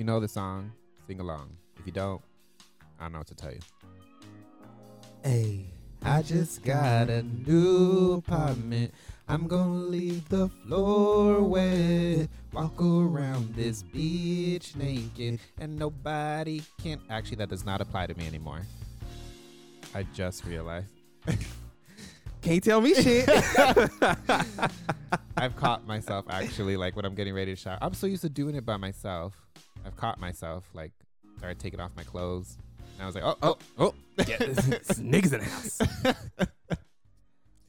[0.00, 0.72] you know the song,
[1.06, 1.50] sing along.
[1.78, 2.22] If you don't,
[2.98, 3.58] I don't know what to tell you.
[5.22, 5.66] Hey,
[6.02, 8.94] I just got a new apartment.
[9.28, 12.30] I'm gonna leave the floor wet.
[12.50, 16.98] Walk around this beach naked, and nobody can.
[17.10, 18.62] Actually, that does not apply to me anymore.
[19.94, 20.94] I just realized.
[22.40, 23.28] Can't tell me shit.
[25.36, 27.76] I've caught myself actually, like when I'm getting ready to shower.
[27.82, 29.49] I'm so used to doing it by myself.
[29.84, 30.92] I've caught myself, like,
[31.38, 32.58] started taking off my clothes.
[32.94, 33.94] And I was like, oh, oh, oh.
[34.26, 35.78] Yeah, niggas in the house.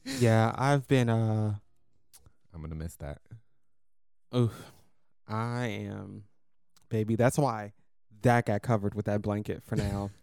[0.20, 1.54] yeah, I've been, uh,
[2.52, 3.18] I'm going to miss that.
[4.36, 4.72] Oof.
[5.28, 6.24] I am,
[6.90, 7.16] baby.
[7.16, 7.72] That's why
[8.22, 10.10] that got covered with that blanket for now.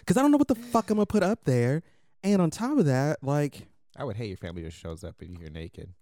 [0.00, 1.82] Because I don't know what the fuck I'm going to put up there.
[2.22, 5.38] And on top of that, like I would hate your family just shows up and
[5.38, 5.94] you're naked.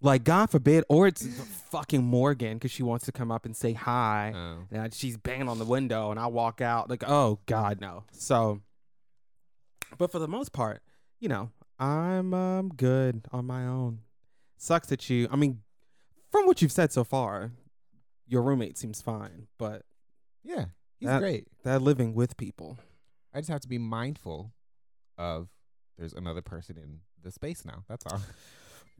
[0.00, 1.26] Like God forbid, or it's
[1.70, 4.32] fucking Morgan because she wants to come up and say hi.
[4.34, 4.58] Oh.
[4.70, 8.04] And she's banging on the window, and I walk out like, oh God, no.
[8.12, 8.60] So,
[9.96, 10.82] but for the most part,
[11.20, 14.00] you know, I'm um good on my own.
[14.56, 15.28] Sucks that you.
[15.30, 15.60] I mean,
[16.30, 17.52] from what you've said so far,
[18.26, 19.82] your roommate seems fine, but
[20.44, 20.66] yeah,
[20.98, 21.46] He's that, great.
[21.64, 22.78] That living with people.
[23.32, 24.52] I just have to be mindful
[25.16, 25.48] of
[25.96, 27.84] there's another person in the space now.
[27.88, 28.20] That's all.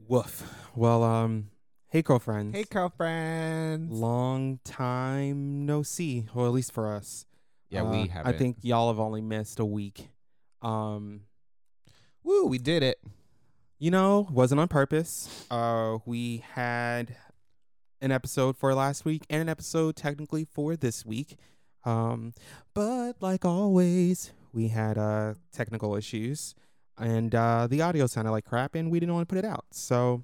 [0.07, 0.43] Woof.
[0.75, 1.49] Well, um,
[1.89, 2.55] hey Curlfriends.
[2.55, 3.87] Hey Curlfriends.
[3.91, 7.25] Long time no see, or at least for us.
[7.69, 8.25] Yeah, uh, we have.
[8.25, 10.09] I think y'all have only missed a week.
[10.61, 11.21] Um,
[12.23, 12.99] woo, we did it.
[13.77, 15.45] You know, wasn't on purpose.
[15.49, 17.15] Uh, we had
[18.01, 21.37] an episode for last week and an episode technically for this week.
[21.85, 22.33] Um,
[22.73, 26.55] but like always, we had uh, technical issues
[26.99, 29.65] and uh, the audio sounded like crap and we didn't want to put it out.
[29.71, 30.23] So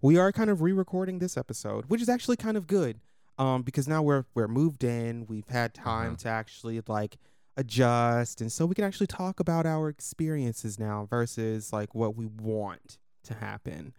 [0.00, 3.00] we are kind of re-recording this episode, which is actually kind of good.
[3.38, 6.16] Um, because now we're we're moved in, we've had time uh-huh.
[6.18, 7.16] to actually like
[7.56, 12.26] adjust and so we can actually talk about our experiences now versus like what we
[12.26, 13.94] want to happen.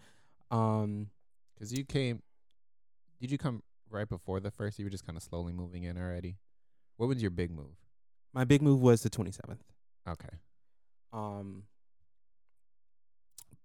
[0.51, 1.09] Um
[1.57, 2.21] cuz you came
[3.21, 5.97] did you come right before the first you were just kind of slowly moving in
[5.97, 6.37] already?
[6.97, 7.77] What was your big move?
[8.33, 9.59] My big move was the 27th.
[10.07, 10.37] Okay.
[11.11, 11.63] Um,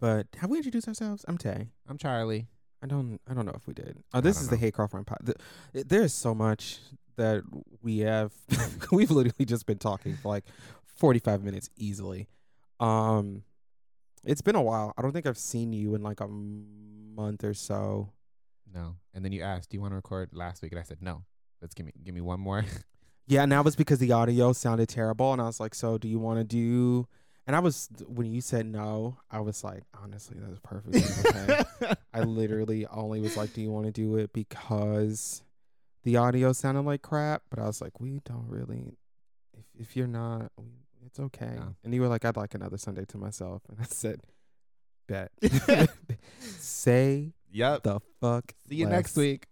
[0.01, 1.25] but have we introduced ourselves?
[1.29, 1.69] I'm Tay.
[1.89, 2.49] I'm Charlie.
[2.83, 3.21] I don't.
[3.29, 4.03] I don't know if we did.
[4.15, 4.53] Oh, this is know.
[4.53, 5.19] the Hey Curlfriend pod.
[5.23, 5.35] The,
[5.85, 6.79] there's so much
[7.17, 7.43] that
[7.83, 8.33] we have.
[8.93, 10.45] we've literally just been talking for like
[10.97, 12.29] 45 minutes easily.
[12.79, 13.43] Um,
[14.25, 14.93] it's been a while.
[14.97, 18.13] I don't think I've seen you in like a month or so.
[18.73, 18.97] No.
[19.15, 21.25] And then you asked, "Do you want to record last week?" And I said, "No.
[21.61, 22.65] Let's give me give me one more."
[23.31, 26.09] Yeah, and that was because the audio sounded terrible, and I was like, "So, do
[26.09, 27.07] you want to do?"
[27.49, 31.95] And I was when you said no, I was like, honestly, that's perfectly okay.
[32.15, 35.43] I literally only was like, "Do you want to do it?" Because
[36.03, 38.99] the audio sounded like crap, but I was like, "We don't really.
[39.57, 40.53] If if you're not,
[41.07, 41.75] it's okay." No.
[41.83, 44.21] And you were like, "I'd like another Sunday to myself," and I said,
[45.07, 45.33] "Bet."
[46.41, 47.83] Say yep.
[47.83, 48.53] the fuck.
[48.69, 48.93] See you less.
[48.93, 49.47] next week.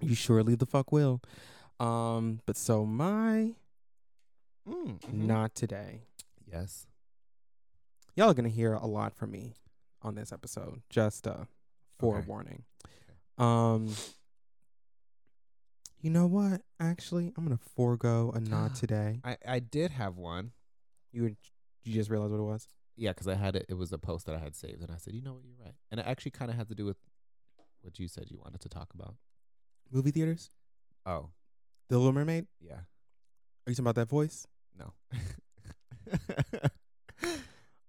[0.00, 1.20] You surely the fuck will.
[1.78, 3.52] Um, but so my
[4.66, 5.26] mm, mm-hmm.
[5.26, 6.04] not today.
[6.50, 6.86] Yes.
[8.16, 9.54] Y'all are gonna hear a lot from me
[10.02, 10.82] on this episode.
[10.90, 11.44] Just uh
[11.98, 12.64] forewarning.
[12.86, 12.92] Okay.
[13.38, 13.94] Um
[16.00, 16.60] you know what?
[16.78, 19.20] Actually, I'm gonna forego a nod today.
[19.24, 20.52] I I did have one.
[21.12, 21.36] You would
[21.84, 22.68] you just realized what it was?
[22.96, 23.66] Yeah, because I had it.
[23.68, 25.56] It was a post that I had saved, and I said, you know what, you're
[25.64, 26.96] right, and it actually kind of had to do with
[27.82, 29.16] what you said you wanted to talk about.
[29.90, 30.50] Movie theaters.
[31.04, 31.30] Oh,
[31.88, 32.46] the Little Mermaid?
[32.60, 32.74] Yeah.
[32.74, 34.46] Are you talking about that voice?
[34.78, 34.92] No.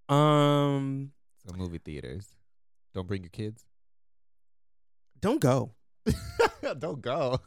[0.10, 1.12] um.
[1.48, 2.28] So movie theaters.
[2.94, 3.66] Don't bring your kids.
[5.20, 5.74] Don't go.
[6.80, 7.40] don't go.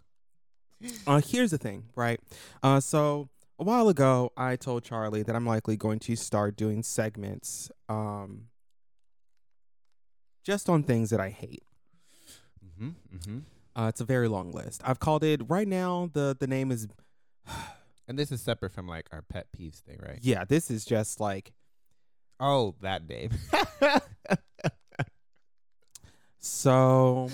[1.06, 2.20] Uh, here's the thing, right?
[2.62, 6.82] Uh, so a while ago, I told Charlie that I'm likely going to start doing
[6.82, 8.44] segments, um,
[10.44, 11.64] just on things that I hate.
[12.64, 12.88] Mm-hmm.
[13.16, 13.38] Mm-hmm.
[13.80, 14.82] Uh, it's a very long list.
[14.84, 16.10] I've called it right now.
[16.12, 16.88] the The name is,
[18.08, 20.18] and this is separate from like our pet peeves thing, right?
[20.22, 21.52] Yeah, this is just like,
[22.40, 23.30] oh, that name.
[26.38, 27.30] so,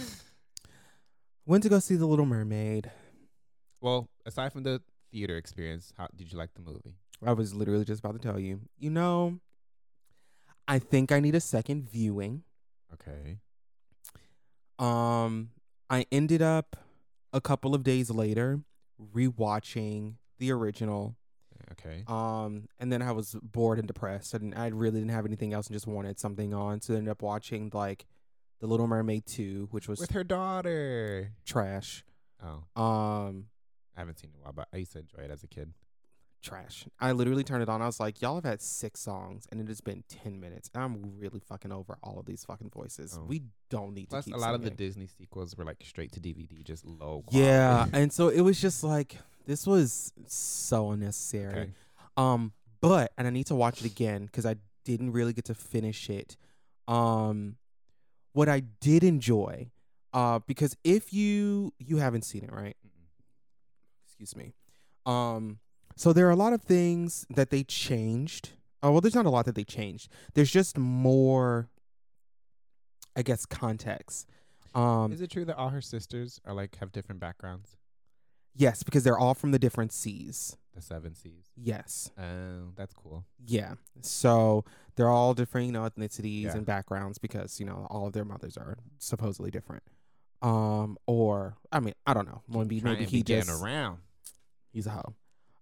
[1.47, 2.91] went to go see The Little Mermaid.
[3.81, 6.95] Well, aside from the theater experience, how did you like the movie?
[7.25, 8.61] I was literally just about to tell you.
[8.79, 9.39] You know,
[10.67, 12.43] I think I need a second viewing.
[12.93, 13.39] Okay.
[14.79, 15.51] Um,
[15.89, 16.77] I ended up
[17.33, 18.61] a couple of days later
[19.15, 21.17] rewatching the original.
[21.85, 22.03] Okay.
[22.07, 25.67] Um, and then I was bored and depressed, and I really didn't have anything else,
[25.67, 26.81] and just wanted something on.
[26.81, 28.07] So I ended up watching like
[28.61, 31.33] The Little Mermaid 2, which was with her daughter.
[31.45, 32.05] trash.
[32.43, 33.47] Oh, Um,
[33.97, 35.47] I haven't seen it in a while, but I used to enjoy it as a
[35.47, 35.73] kid.
[36.43, 36.87] trash.
[37.01, 37.81] I literally turned it on.
[37.81, 40.69] I was like, y'all have had six songs, and it has been ten minutes.
[40.75, 43.19] And I'm really fucking over all of these fucking voices.
[43.19, 43.25] Oh.
[43.25, 44.69] We don't need Plus, to a keep lot of the.
[44.71, 47.23] Disney sequels were like straight to DVD, just low.
[47.27, 47.39] Quality.
[47.49, 51.61] yeah, and so it was just like this was so unnecessary.
[51.61, 51.71] Okay.
[52.17, 55.55] Um, but and I need to watch it again because I didn't really get to
[55.55, 56.37] finish it.
[56.87, 57.57] Um,
[58.33, 59.71] what I did enjoy,
[60.13, 62.77] uh, because if you you haven't seen it, right?
[64.07, 64.55] Excuse me.
[65.07, 65.59] Um,
[65.97, 68.51] so there are a lot of things that they changed.
[68.83, 70.11] Oh well, there's not a lot that they changed.
[70.35, 71.69] There's just more,
[73.17, 74.29] I guess, context.
[74.75, 77.77] Um, Is it true that all her sisters are like have different backgrounds?
[78.55, 80.57] Yes, because they're all from the different seas.
[80.75, 81.51] The seven seas.
[81.57, 82.11] Yes.
[82.19, 83.25] Oh, that's cool.
[83.47, 83.75] Yeah.
[84.01, 84.65] So
[84.97, 86.57] they're all different, you know, ethnicities Yeah.
[86.57, 89.85] and backgrounds because, you know, all of their mothers are supposedly different.
[90.43, 92.43] Um, or I mean, I don't know.
[92.49, 93.99] Maybe Trying maybe to he be getting just around.
[94.73, 94.91] he's a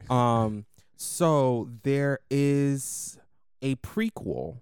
[0.09, 0.15] hoe.
[0.15, 0.65] Um,
[0.97, 3.19] so there is
[3.61, 4.61] a prequel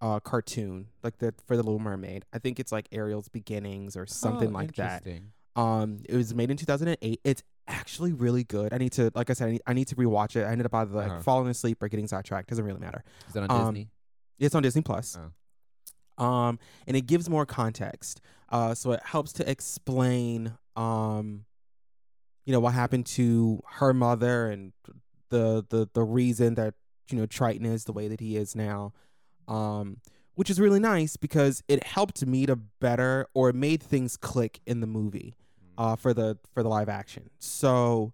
[0.00, 2.24] uh cartoon like the for the Little Mermaid.
[2.32, 5.02] I think it's like Ariel's Beginnings or something Oh, like that.
[5.06, 5.32] interesting.
[5.54, 7.20] Um, it was made in 2008.
[7.24, 8.72] It's actually really good.
[8.72, 10.44] I need to, like I said, I need, I need to rewatch it.
[10.44, 11.20] I ended up either like Uh-huh.
[11.22, 12.48] falling asleep or getting sidetracked.
[12.48, 13.02] Doesn't really matter.
[13.28, 13.88] Is that on Um, Disney?
[14.38, 15.16] It's on Disney Plus.
[15.18, 16.24] Oh.
[16.24, 18.20] Um, and it gives more context.
[18.50, 21.44] Uh, so it helps to explain, um,
[22.44, 24.72] you know, what happened to her mother and
[25.30, 26.74] the the the reason that
[27.10, 28.92] you know Triton is the way that he is now.
[29.48, 29.98] Um,
[30.34, 34.60] which is really nice because it helped me to better or it made things click
[34.66, 35.34] in the movie
[35.78, 37.30] uh, for the for the live action.
[37.38, 38.12] So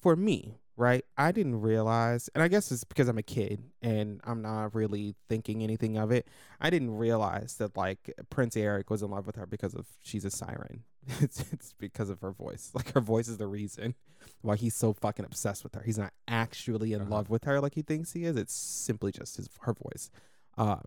[0.00, 4.20] for me, right, I didn't realize, and I guess it's because I'm a kid and
[4.24, 6.26] I'm not really thinking anything of it.
[6.60, 10.24] I didn't realize that like Prince Eric was in love with her because of she's
[10.24, 10.84] a siren.
[11.20, 12.70] it's it's because of her voice.
[12.74, 13.94] Like her voice is the reason
[14.42, 15.82] why he's so fucking obsessed with her.
[15.84, 17.10] He's not actually in Uh-huh.
[17.10, 18.36] love with her like he thinks he is.
[18.36, 20.10] It's simply just his her voice.
[20.56, 20.82] Um,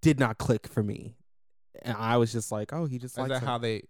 [0.00, 1.16] did not click for me.
[1.82, 3.46] And I was just like, oh, he just Is likes that her.
[3.46, 3.82] how they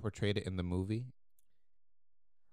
[0.00, 1.06] portrayed it in the movie?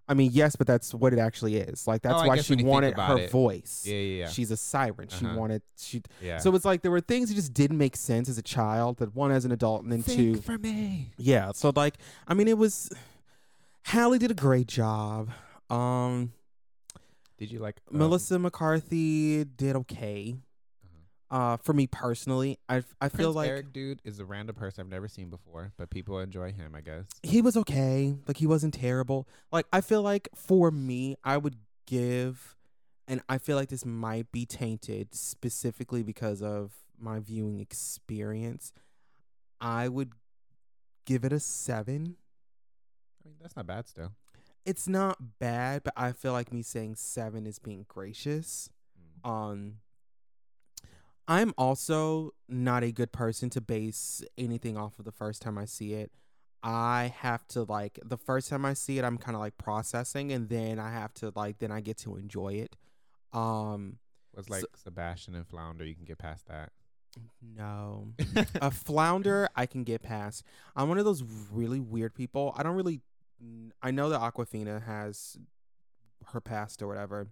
[0.07, 1.87] I mean, yes, but that's what it actually is.
[1.87, 3.31] Like that's Oh, I why guess she you think wanted about her it.
[3.31, 3.83] voice.
[3.85, 4.27] Yeah, yeah, yeah.
[4.29, 5.07] She's a siren.
[5.07, 5.37] She Uh-huh.
[5.37, 6.01] wanted she.
[6.21, 6.37] yeah.
[6.39, 8.97] So it's like there were things that just didn't make sense as a child.
[8.97, 10.35] That one as an adult, and then two.
[10.41, 11.13] For me.
[11.17, 11.51] Yeah.
[11.53, 11.95] So like,
[12.27, 12.89] I mean, it was.
[13.83, 15.29] Halle did a great job.
[15.69, 16.33] Um,
[17.37, 20.35] Did you like um, Melissa McCarthy did okay.
[21.31, 24.81] Uh, for me personally, I I feel Prince like Eric dude is a random person
[24.81, 27.05] I've never seen before, but people enjoy him, I guess.
[27.23, 28.17] he was okay.
[28.27, 29.29] Like he wasn't terrible.
[29.49, 31.55] Like I feel like for me, I would
[31.87, 32.57] give,
[33.07, 38.73] and I feel like this might be tainted specifically because of my viewing experience.
[39.61, 40.11] I would
[41.05, 42.17] give it a seven.
[43.23, 44.11] I mean, that's not bad still.
[44.65, 48.69] It's not bad, but I feel like me saying seven is being gracious.
[49.23, 49.29] Mm.
[49.29, 49.73] Um,
[51.31, 55.63] I'm also not a good person to base anything off of the first time I
[55.65, 56.11] see it.
[56.61, 60.31] I have to like the first time I see it, I'm kind of like processing,
[60.33, 62.75] and then I have to like then I get to enjoy it.
[63.33, 63.97] Um,
[64.35, 65.85] Was So- like Sebastian and Flounder.
[65.85, 66.71] You can get past that.
[67.41, 68.13] no,
[68.61, 70.43] a flounder I can get past.
[70.75, 72.53] I'm one of those really weird people.
[72.57, 72.99] I don't really.
[73.81, 75.37] I know that Awkwafina has
[76.33, 77.29] her past or whatever.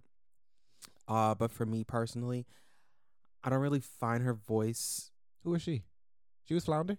[1.06, 2.46] Uh, but for me personally,
[3.42, 5.10] I don't really find her voice.
[5.44, 5.82] Who is she?
[6.44, 6.98] She was Flounder.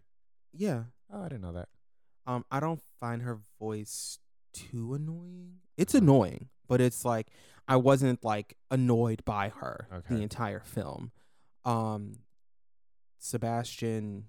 [0.53, 0.83] Yeah,
[1.13, 1.69] Oh, I didn't know that.
[2.25, 4.19] um, I don't find her voice
[4.53, 5.55] too annoying.
[5.77, 7.27] It's annoying, but it's like
[7.67, 11.11] I wasn't like annoyed by her the entire film.
[11.65, 12.13] Um,
[13.19, 14.25] Sebastian.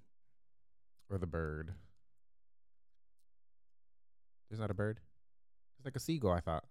[1.10, 1.72] Or the bird.
[4.48, 5.00] There's not a bird.
[5.78, 6.32] It's like a seagull.
[6.32, 6.64] I thought.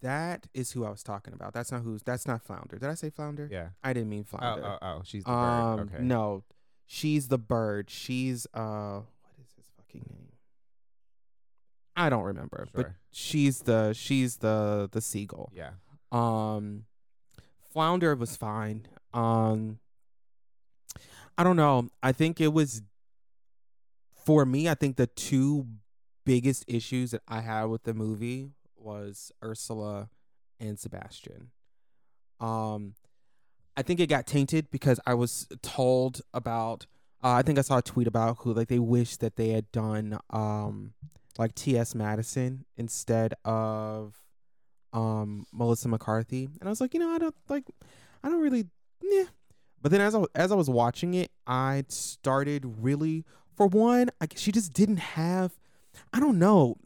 [0.00, 1.52] That is who I was talking about.
[1.52, 2.02] That's not who's.
[2.02, 2.78] That's not Flounder.
[2.78, 3.48] Did I say Flounder?
[3.50, 3.68] Yeah.
[3.82, 4.64] I didn't mean Oh, Flounder.
[4.66, 5.02] oh, oh.
[5.04, 5.90] She's the um, bird.
[5.94, 6.04] Okay.
[6.04, 6.44] no,
[6.86, 7.90] she's the bird.
[7.90, 10.28] She's uh, what is his fucking name?
[11.96, 15.50] I don't remember, but she's the she's the the seagull.
[15.52, 15.70] Yeah.
[16.12, 16.84] Um,
[17.72, 18.86] Flounder was fine.
[19.12, 19.80] Um,
[21.36, 21.88] I don't know.
[22.02, 22.82] I think it was
[24.24, 24.68] for me.
[24.68, 25.66] I think the two
[26.24, 30.08] biggest issues that I had with the movie was Ursula
[30.60, 31.50] and Sebastian.
[32.40, 32.94] Um,
[33.76, 36.86] I think it got tainted because I was told about.
[37.22, 39.70] Uh, I think I saw a tweet about who like they wish that they had
[39.72, 40.92] done um
[41.36, 41.94] like T.S.
[41.94, 44.22] Madison instead of
[44.92, 47.64] um Melissa McCarthy, and I was like, you know, I don't like,
[48.22, 48.66] I don't really,
[49.02, 49.24] yeah.
[49.80, 53.24] But then as I as I was watching it, I started really
[53.56, 55.58] For one, I, she just didn't have.
[56.12, 56.76] I don't know.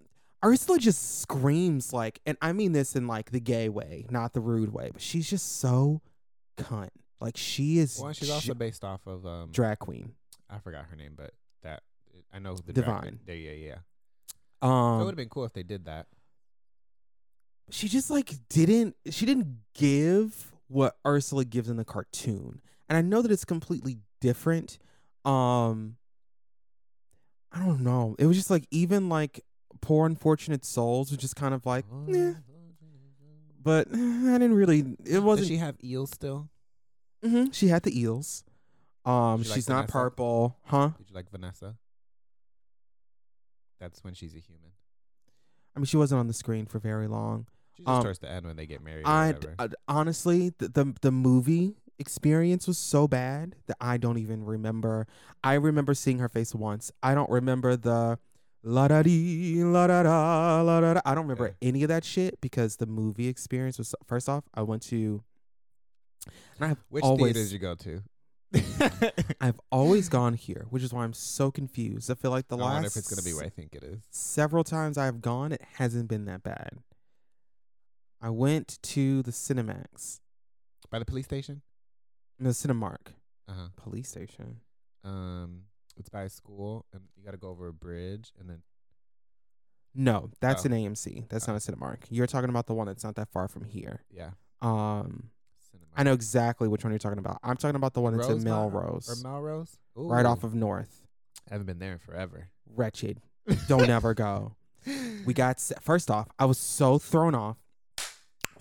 [0.45, 4.41] Ursula just screams like, and I mean this in like the gay way, not the
[4.41, 6.01] rude way, but she's just so
[6.57, 6.91] cunt.
[7.21, 8.01] Like she is.
[8.03, 9.51] Well, she's also based off of um.
[9.53, 10.13] drag queen.
[10.51, 11.33] I forgot her name, but
[11.63, 11.83] that
[12.33, 13.01] I know the Divine.
[13.01, 13.75] Drag, there, yeah, yeah.
[14.63, 16.07] so it would Um, have been cool if they did that.
[17.71, 18.97] she just like didn't.
[19.11, 23.99] She didn't give what Ursula gives in the cartoon, and I know that it's completely
[24.21, 24.79] different.
[25.25, 25.97] Um,
[27.53, 28.17] I don't know.
[28.19, 29.45] It was just like even like
[29.83, 31.85] poor unfortunate souls was just kind of like,
[32.15, 32.33] eh.
[33.63, 34.97] but I didn't really.
[35.05, 35.41] It wasn't.
[35.41, 36.49] Does she have eels still?
[37.23, 37.51] Mm-hmm.
[37.51, 38.45] She had the eels.
[39.05, 39.93] Um, She like she's not Vanessa?
[39.93, 40.91] purple, huh?
[40.97, 41.75] Did you like Vanessa?
[43.81, 44.71] That's when she's a human.
[45.75, 47.47] I mean, she wasn't on the screen for very long.
[47.77, 49.05] She's just Um, towards the end when they get married.
[49.07, 49.35] I
[49.89, 55.07] honestly, the, the the movie experience was so bad that I don't even remember.
[55.43, 56.93] I remember seeing her face once.
[57.03, 58.19] I don't remember the
[58.63, 61.01] la da dee la da da la da da.
[61.05, 61.69] I don't remember Yeah.
[61.69, 64.45] any of that shit because the movie experience was first off.
[64.55, 65.23] I went to.
[66.59, 68.03] And I've Which always, did you go to?
[69.41, 72.11] I've always gone here, which is why I'm so confused.
[72.11, 72.63] I feel like the last.
[72.63, 74.03] I last wonder if it's gonna be what I think it is.
[74.11, 76.79] several times I've gone, it hasn't been that bad.
[78.21, 80.21] I went to the Cinemax,
[80.91, 81.63] By the police station.
[82.39, 83.15] the Cinemark
[83.49, 83.69] Uh huh.
[83.77, 84.61] police station.
[85.03, 85.63] Um,
[85.97, 88.63] it's by a school, and you got to go over a bridge, and then
[89.95, 90.69] No, that's Oh.
[90.69, 91.27] an AMC.
[91.29, 92.05] That's not a Cinemark.
[92.09, 94.05] You're talking about the one that's not that far from here.
[94.11, 94.31] yeah.
[94.63, 95.31] Um,
[95.71, 95.91] Cinema.
[95.97, 97.39] I know exactly which one you're talking about.
[97.43, 99.79] I'm talking about the one that's in Rosemont Melrose, or Melrose.
[99.97, 101.03] right Ooh, off of North.
[101.51, 102.49] I haven't been there in forever.
[102.67, 103.21] Wretched.
[103.69, 104.55] Don't ever go.
[105.27, 106.29] We got first off.
[106.39, 107.57] I was so thrown off.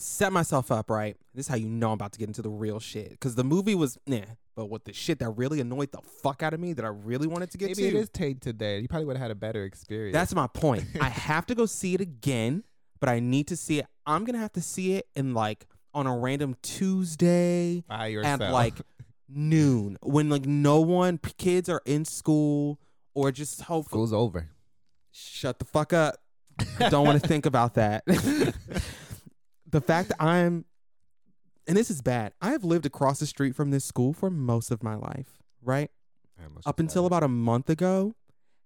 [0.02, 1.16] Set myself up right.
[1.34, 3.12] This is how you know I'm about to get into the real shit.
[3.12, 4.22] Because the movie was nah,
[4.56, 7.28] but what the shit that really annoyed the fuck out of me that I really
[7.28, 7.82] wanted to get Maybe to.
[7.84, 8.80] Maybe it is tainted there.
[8.80, 10.14] You probably would have had a better experience.
[10.14, 10.86] That's my point.
[11.02, 12.64] I have to go see it again,
[13.00, 13.86] but I need to see it.
[14.06, 18.76] I'm gonna have to see it in like on a random Tuesday by at like
[19.30, 22.80] noon when like no one kids are in school
[23.14, 24.50] or just hopefully school's over.
[25.12, 26.16] shut the fuck up.
[26.90, 28.04] Don't want to think about that.
[29.72, 30.66] the fact that I'm
[31.68, 32.34] and this is bad.
[32.42, 35.92] I have lived across the street from this school for most of my life, right?
[36.66, 38.16] Up until about a month ago,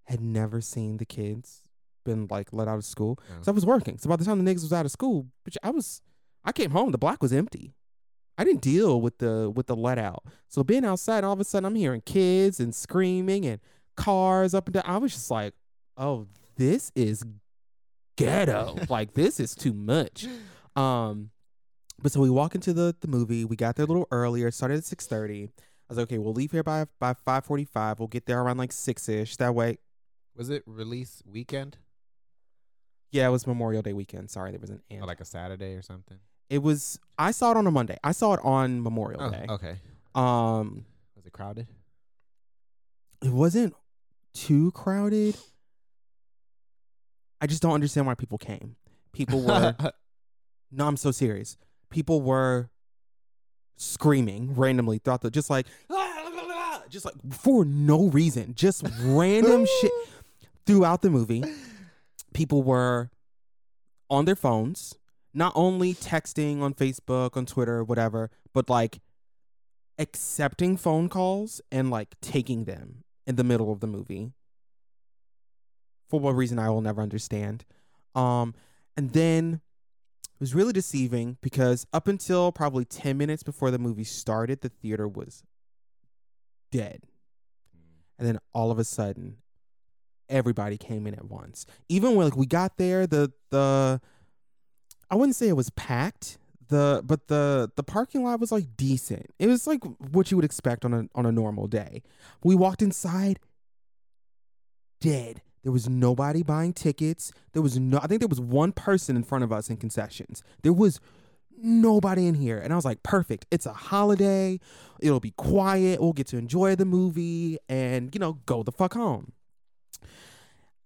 [0.06, 1.64] had never seen the kids
[2.04, 3.20] been like let out of school.
[3.30, 3.42] No.
[3.42, 3.98] So I was working.
[3.98, 6.02] So by the time the niggas was out of school, which I was,
[6.44, 6.92] I came home.
[6.92, 7.74] The block was empty.
[8.38, 10.24] I didn't deal with the with the let out.
[10.48, 13.60] So being outside, all of a sudden I'm hearing kids and screaming and
[13.96, 14.84] cars up and down.
[14.86, 15.54] I was just like,
[15.98, 17.24] oh, this is
[18.18, 18.78] ghetto.
[18.90, 20.28] like this is too much.
[20.76, 21.32] Um,
[22.02, 23.46] but so we walk into the the movie.
[23.46, 24.52] We got there a little earlier.
[24.52, 25.44] Started at six thirty.
[25.46, 25.50] I
[25.90, 28.00] was like, okay, we'll leave here by by five forty five.
[28.00, 29.38] We'll get there around like six ish.
[29.38, 29.78] That way,
[30.36, 31.78] Was it release weekend
[33.12, 34.30] yeah, it was Memorial Day weekend.
[34.30, 36.18] Sorry, there was an or like a Saturday or something?
[36.50, 37.00] it was.
[37.18, 37.98] I saw it on a Monday.
[38.04, 39.46] I saw it on Memorial Oh, Day.
[39.50, 39.76] okay.
[40.14, 41.68] Um, Was it crowded?
[43.24, 43.74] it wasn't
[44.34, 45.38] too crowded.
[47.40, 48.76] I just don't understand why people came.
[49.14, 49.76] People were
[50.76, 51.58] no, I'm so serious.
[51.90, 52.70] People were
[53.78, 55.68] screaming randomly throughout the just like
[56.90, 59.92] just like for no reason, just random shit
[60.66, 61.44] throughout the movie.
[62.34, 63.10] People were
[64.10, 64.96] on their phones,
[65.34, 69.00] not only texting on Facebook, on Twitter, whatever, but like
[69.98, 74.34] accepting phone calls and like taking them in the middle of the movie.
[76.10, 77.66] For what reason I will never understand.
[78.14, 78.54] Um
[78.96, 79.62] and then
[80.36, 84.70] it was really deceiving because up until probably 10 minutes before the movie started, the
[84.70, 85.44] theater was
[86.72, 87.04] dead.
[87.76, 88.20] Mm.
[88.20, 89.38] And then all of a sudden,
[90.30, 91.66] everybody came in at once.
[91.88, 94.02] Even when like we got there, the the
[95.10, 96.38] I wouldn't say it was packed.
[96.68, 99.28] The but the the parking lot was like decent.
[99.40, 102.02] It was like what you would expect on a on a normal day.
[102.44, 103.40] We walked inside,
[105.00, 105.42] dead.
[105.66, 107.34] There was nobody buying tickets.
[107.54, 110.44] There was no I think there was one person in front of us in concessions.
[110.62, 111.00] There was
[111.58, 112.60] nobody in here.
[112.60, 113.48] And I was like, perfect.
[113.50, 114.60] It's a holiday.
[115.00, 116.00] It'll be quiet.
[116.00, 119.34] We'll get to enjoy the movie and, you know, go the fuck home.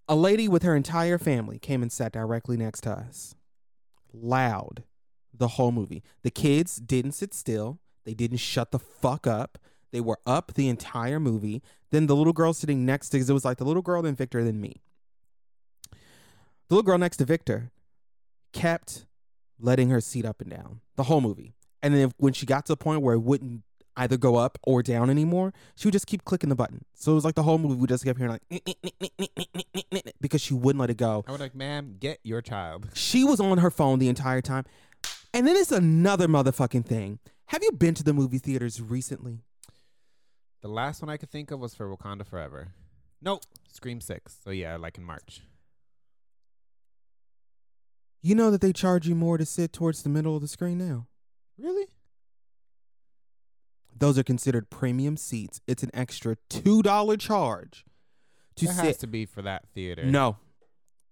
[0.07, 3.35] A lady with her entire family came and sat directly next to us.
[4.13, 4.83] Loud
[5.33, 6.03] the whole movie.
[6.23, 7.79] The kids didn't sit still.
[8.05, 9.57] They didn't shut the fuck up.
[9.91, 11.61] They were up the entire movie.
[11.91, 14.15] Then the little girl sitting next to, because it was like the little girl, then
[14.15, 14.81] Victor, then me.
[15.91, 17.71] The little girl next to Victor
[18.53, 19.05] kept
[19.59, 21.55] letting her seat up and down the whole movie.
[21.81, 23.63] And then when she got to the point where it wouldn't,
[23.97, 26.85] either go up or down anymore, she would just keep clicking the button.
[26.93, 28.63] So it was like the whole movie would just keep hearing like
[30.21, 31.25] because she wouldn't let it go.
[31.27, 32.87] I was like, ma'am, get your child.
[32.93, 34.63] She was on her phone the entire time.
[35.33, 37.19] And then it's another motherfucking thing.
[37.47, 39.43] Have you been to the movie theaters recently?
[40.61, 42.69] The last one I could think of was for Wakanda Forever.
[43.21, 44.37] Nope, Scream Six.
[44.43, 45.41] So yeah, like in March.
[48.21, 50.77] You know that they charge you more to sit towards the middle of the screen
[50.77, 51.07] now.
[51.57, 51.85] Really?
[53.97, 55.61] Those are considered premium seats.
[55.67, 57.85] It's an extra two dollar charge
[58.55, 58.99] to It has sit.
[58.99, 60.03] to be for that theater.
[60.03, 60.37] No,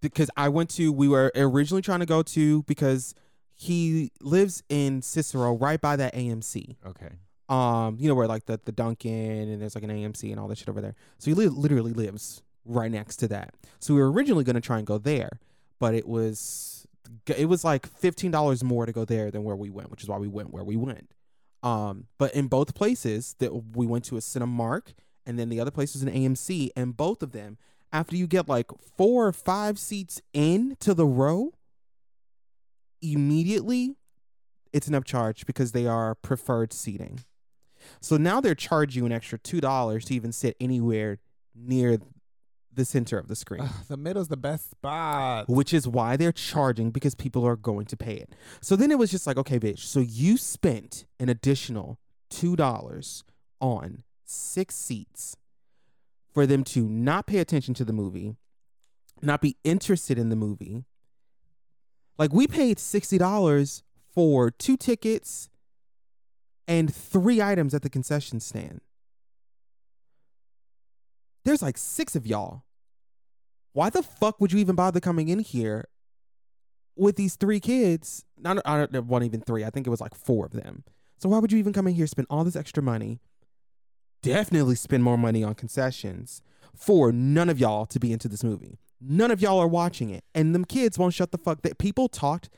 [0.01, 0.91] because I went to.
[0.91, 3.13] We were originally trying to go to because
[3.53, 6.75] he lives in Cicero, right by that AMC.
[6.85, 7.11] Okay.
[7.49, 10.47] Um, you know where like the the Dunkin' and there's like an AMC and all
[10.49, 10.95] that shit over there.
[11.17, 13.53] So he li- literally lives right next to that.
[13.79, 15.39] So we were originally gonna try and go there,
[15.79, 16.85] but it was
[17.37, 20.09] it was like fifteen dollars more to go there than where we went, which is
[20.09, 21.11] why we went where we went.
[21.63, 24.93] Um, but in both places that we went to a Cinemark
[25.25, 27.57] and then the other place was an AMC, and both of them,
[27.91, 31.53] after you get like four or five seats in to the row,
[33.01, 33.95] immediately
[34.71, 37.19] it's an upcharge because they are preferred seating.
[38.01, 41.19] So now they're charging you an extra two dollars to even sit anywhere
[41.55, 41.99] near
[42.73, 43.61] the center of the screen.
[43.61, 45.49] Ugh, the middle's the best spot.
[45.49, 48.33] Which is why they're charging because people are going to pay it.
[48.61, 49.79] So then it was just like, okay, bitch.
[49.79, 53.23] So you spent an additional two dollars
[53.59, 55.35] on six seats
[56.33, 58.35] for them to not pay attention to the movie,
[59.23, 60.83] not be interested in the movie.
[62.19, 65.49] Like we paid sixty dollars for two tickets
[66.67, 68.81] and three items at the concession stand.
[71.45, 72.63] There's like six of y'all.
[73.73, 75.87] Why the fuck would you even bother coming in here
[76.95, 78.25] with these three kids?
[78.37, 79.63] Not, I don't, it wasn't even three.
[79.63, 80.83] I think it was like four of them.
[81.19, 83.19] So why would you even come in here, spend all this extra money?
[84.21, 86.41] Definitely spend more money on concessions
[86.75, 88.77] for none of y'all to be into this movie.
[88.99, 91.61] None of y'all are watching it, and them kids won't shut the fuck.
[91.61, 92.49] That people talked.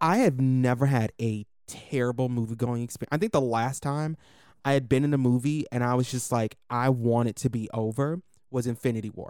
[0.00, 3.10] I have never had a terrible movie going experience.
[3.12, 4.16] I think the last time
[4.64, 7.50] I had been in a movie and I was just like, I want it to
[7.50, 9.28] be over was Infinity War.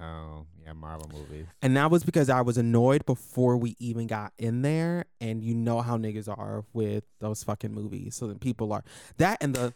[0.00, 1.46] Oh yeah, Marvel movies.
[1.62, 5.06] And that was because I was annoyed before we even got in there.
[5.20, 8.14] And you know how niggas are with those fucking movies.
[8.14, 8.84] So then people are
[9.16, 9.72] that and the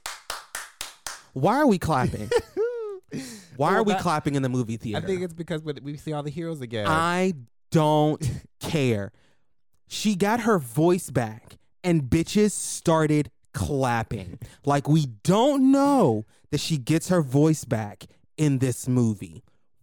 [1.33, 2.28] why are we clapping?
[3.56, 5.02] Why Well, are we that- clapping in the movie theater?
[5.02, 6.87] I think it's because we see all the heroes again.
[6.87, 7.35] I
[7.72, 8.22] don't
[8.61, 9.11] care.
[9.92, 14.38] She got her voice back and bitches started clapping.
[14.64, 18.05] Like we don't know that she gets her voice back
[18.37, 19.42] in this movie.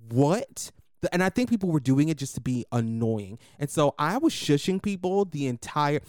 [0.09, 0.71] What?
[1.11, 3.37] And I think people were doing it just to be annoying.
[3.59, 5.99] And so I was shushing people the entire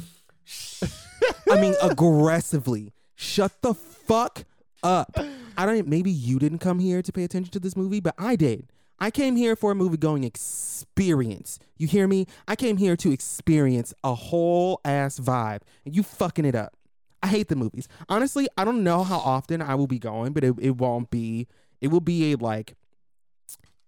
[1.51, 2.93] I mean aggressively.
[3.17, 4.45] Shut the fuck
[4.85, 5.19] up.
[5.57, 8.37] I don't maybe you didn't come here to pay attention to this movie, but I
[8.37, 8.69] did.
[9.01, 11.59] I came here for a movie going experience.
[11.77, 12.27] You hear me?
[12.49, 16.75] I came here to experience a whole ass vibe, and you fucking it up.
[17.23, 17.89] I hate the movies.
[18.09, 21.47] Honestly, I don't know how often I will be going, but it, it won't be.
[21.81, 22.77] It will be a like.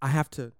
[0.01, 0.53] I have to.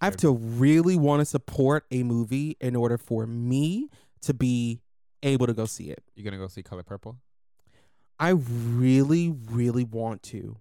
[0.00, 3.88] I have to really want to support a movie in order for me
[4.22, 4.80] to be
[5.24, 6.02] able to go see it.
[6.14, 7.18] You're gonna go see Color Purple?
[8.20, 10.56] I really, really want to.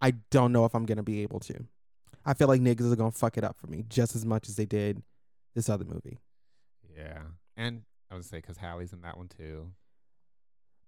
[0.00, 1.64] I don't know if I'm gonna be able to.
[2.24, 4.56] I feel like niggas are gonna fuck it up for me just as much as
[4.56, 5.02] they did
[5.54, 6.18] this other movie.
[6.96, 7.22] Yeah,
[7.56, 9.70] and I would say because Halle's in that one too.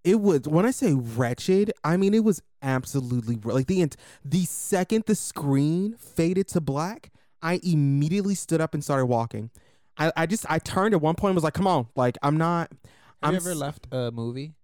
[0.04, 3.88] It was when I say wretched, I mean it was absolutely like the
[4.24, 9.50] the second the screen faded to black, I immediately stood up and started walking.
[9.96, 12.36] I, I just I turned at one point and was like, "Come on!" Like I'm
[12.36, 12.70] not.
[12.72, 12.88] Have
[13.22, 14.54] I'm you ever s- left a movie?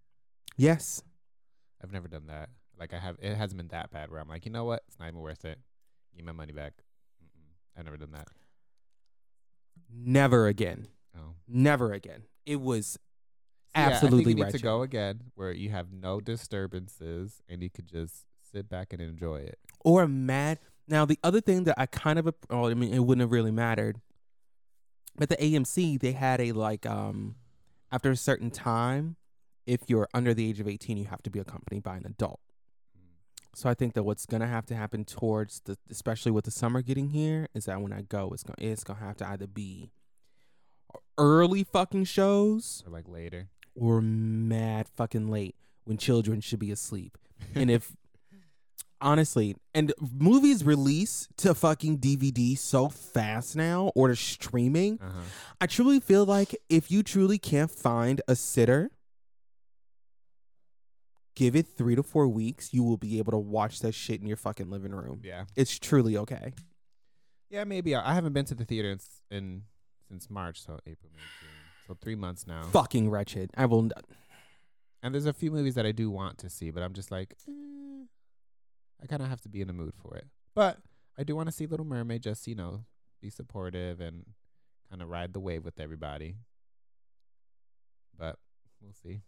[0.57, 1.03] Yes,
[1.83, 2.49] I've never done that.
[2.79, 4.99] Like I have, it hasn't been that bad where I'm like, you know what, it's
[4.99, 5.59] not even worth it.
[6.17, 6.75] Give my money back.
[7.23, 7.51] Mm-mm.
[7.79, 8.29] I've never done that.
[9.93, 10.87] never again.
[11.17, 12.23] Oh, Never again.
[12.47, 12.99] It was
[13.75, 14.59] yeah, absolutely need wretched.
[14.59, 19.03] to go again where you have no disturbances and you could just sit back and
[19.03, 19.59] enjoy it.
[19.81, 20.59] or mad.
[20.87, 23.51] Now the other thing that I kind of oh I mean it wouldn't have really
[23.51, 24.01] mattered,
[25.17, 27.35] but the AMC they had a like um
[27.91, 29.17] after a certain time,
[29.67, 32.41] if you're under the age of eighteen, you have to be accompanied by an adult.
[33.55, 36.83] So I think that what's gonna have to happen towards the especially with the summer
[36.83, 39.91] getting here is that when I go, it's gonna it's gonna have to either be
[41.17, 43.49] early fucking shows Or like later.
[43.75, 47.19] or mad fucking late when children should be asleep.
[47.55, 47.97] and if
[49.01, 54.99] honestly, and movies release to fucking DVD so fast now or to streaming.
[55.01, 55.21] Uh-huh.
[55.61, 58.91] I truly feel like if you truly can't find a sitter,
[61.39, 64.27] give it three to four weeks, you will be able to watch that shit in
[64.27, 65.21] your fucking living room.
[65.23, 65.45] Yeah.
[65.55, 66.53] It's truly okay.
[67.49, 67.95] Yeah, maybe.
[67.95, 68.99] I I haven't been to the theater in,
[69.31, 69.63] in
[70.09, 71.51] since March, so April, May, June.
[71.87, 72.65] So three months now.
[72.65, 73.51] Fucking wretched.
[73.57, 73.89] I will.
[75.01, 77.37] And there's a few movies that I do want to see, but I'm just like,
[77.49, 78.05] eh,
[79.01, 80.27] I kind of have to be in the mood for it.
[80.57, 80.79] But
[81.17, 82.85] I do want to see Little Mermaid, just you know,
[83.23, 84.25] be supportive and
[84.91, 86.35] kind of ride the wave with everybody.
[88.19, 88.37] But
[88.83, 89.21] we'll see.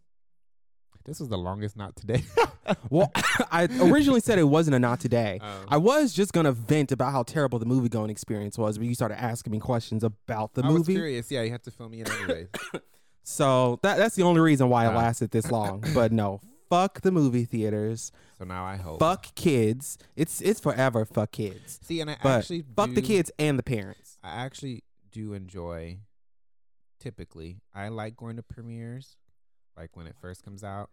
[1.05, 2.22] This was the longest not today.
[2.88, 3.11] Well,
[3.50, 5.40] I originally said it wasn't a not today.
[5.42, 8.87] Um, I was just gonna vent about how terrible the movie going experience was, but
[8.87, 10.92] you started asking me questions about the I was movie.
[10.94, 11.31] curious.
[11.33, 12.46] Yeah, you have to fill me in anyway.
[13.24, 14.96] So that that's the only reason why it Ah.
[14.96, 15.85] lasted this long.
[15.94, 18.12] but no, fuck the movie theaters.
[18.38, 18.98] so now I hope.
[19.00, 19.98] Fuck kids.
[20.16, 21.81] It's it's forever fuck kids.
[21.83, 24.18] See, and I But actually Fuck the kids and the parents.
[24.22, 25.98] I actually do enjoy.
[26.98, 29.16] Typically, I like going to premieres,
[29.76, 30.90] like when it first comes out,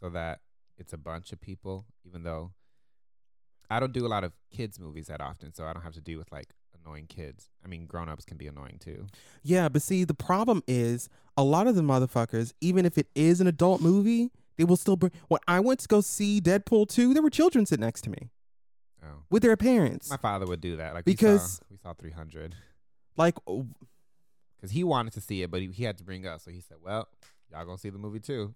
[0.00, 0.40] so that
[0.78, 1.86] it's a bunch of people.
[2.04, 2.52] Even though
[3.70, 6.00] I don't do a lot of kids movies that often, so I don't have to
[6.00, 6.48] deal with like
[6.84, 7.48] annoying kids.
[7.64, 9.06] I mean, grown ups can be annoying too.
[9.42, 13.40] Yeah, but see, the problem is a lot of the motherfuckers, even if it is
[13.40, 15.12] an adult movie, they will still bring.
[15.28, 18.30] When I went to go see Deadpool 2, there were children sitting next to me
[19.02, 20.10] Oh, with their parents.
[20.10, 20.92] my father would do that.
[20.94, 22.56] Like Because- we saw, we saw 300
[23.16, 23.66] Like, oh,
[24.56, 26.44] because he wanted to see it, but he, he had to bring us.
[26.44, 27.08] So he said, "Well,
[27.52, 28.54] y'all gonna see the movie too."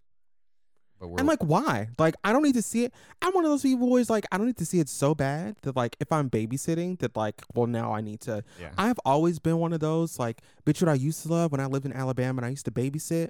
[0.99, 1.91] But we're I'm like, why?
[1.99, 2.95] Like, I don't need to see it.
[3.21, 5.15] I'm one of those people who is like, I don't need to see it so
[5.15, 8.43] bad that, like, if I'm babysitting, that, like, well, now I need to.
[8.59, 8.71] yeah.
[8.79, 11.67] I've always been one of those, like, bitch, what I used to love when I
[11.67, 13.29] lived in Alabama and I used to babysit.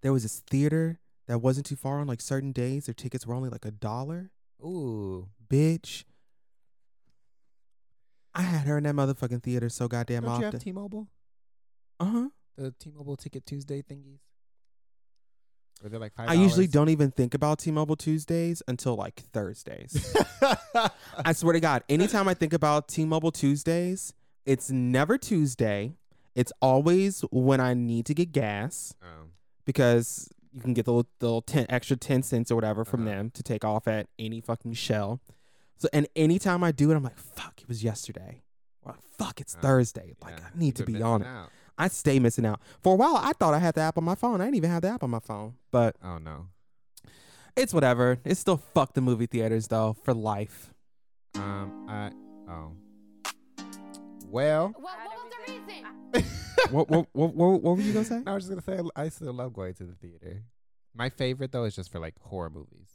[0.00, 2.86] There was this theater that wasn't too far on, like, certain days.
[2.86, 4.30] Their tickets were only like a dollar.
[4.64, 6.04] Ooh, Bitch.
[8.34, 10.52] I had her in that motherfucking theater so goddamn don't you often.
[10.52, 11.08] have T-Mobile?
[12.00, 12.28] uh huh.
[12.56, 14.20] The T-Mobile Ticket Tuesday thingies.
[15.82, 16.28] Were they like five?
[16.28, 20.14] I usually don't even think about T-Mobile Tuesdays until like Thursdays.
[21.24, 24.12] I swear to God, anytime I think about T-Mobile Tuesdays,
[24.46, 25.96] it's never Tuesday.
[26.34, 29.30] It's always when I need to get gas um,
[29.64, 33.06] because you can get the little, the little 10 extra 10 cents or whatever from
[33.06, 33.16] Uh-huh.
[33.16, 35.20] them to take off at any fucking shell.
[35.78, 38.42] So and anytime I do it, I'm like, fuck, it was yesterday.
[38.82, 40.14] Or fuck, it's Uh, Thursday.
[40.22, 41.26] Like yeah, I need you've to be on it.
[41.26, 41.50] out.
[41.82, 42.60] I stay missing out.
[42.80, 44.40] For a while, I thought I had the app on my phone.
[44.40, 45.54] I didn't even have the app on my phone.
[45.72, 46.46] But Oh no.
[47.56, 48.18] it's whatever.
[48.24, 50.72] It's still fuck the movie theaters though for life.
[51.34, 51.86] Um.
[51.88, 52.12] I.
[52.48, 52.72] Oh.
[54.28, 54.68] Well.
[54.78, 56.30] What, what was the reason?
[56.70, 58.22] what, what, what, what, what were you gonna say?
[58.26, 60.44] I was just gonna say I still love going to the theater.
[60.94, 62.90] My favorite though is just for like horror movies.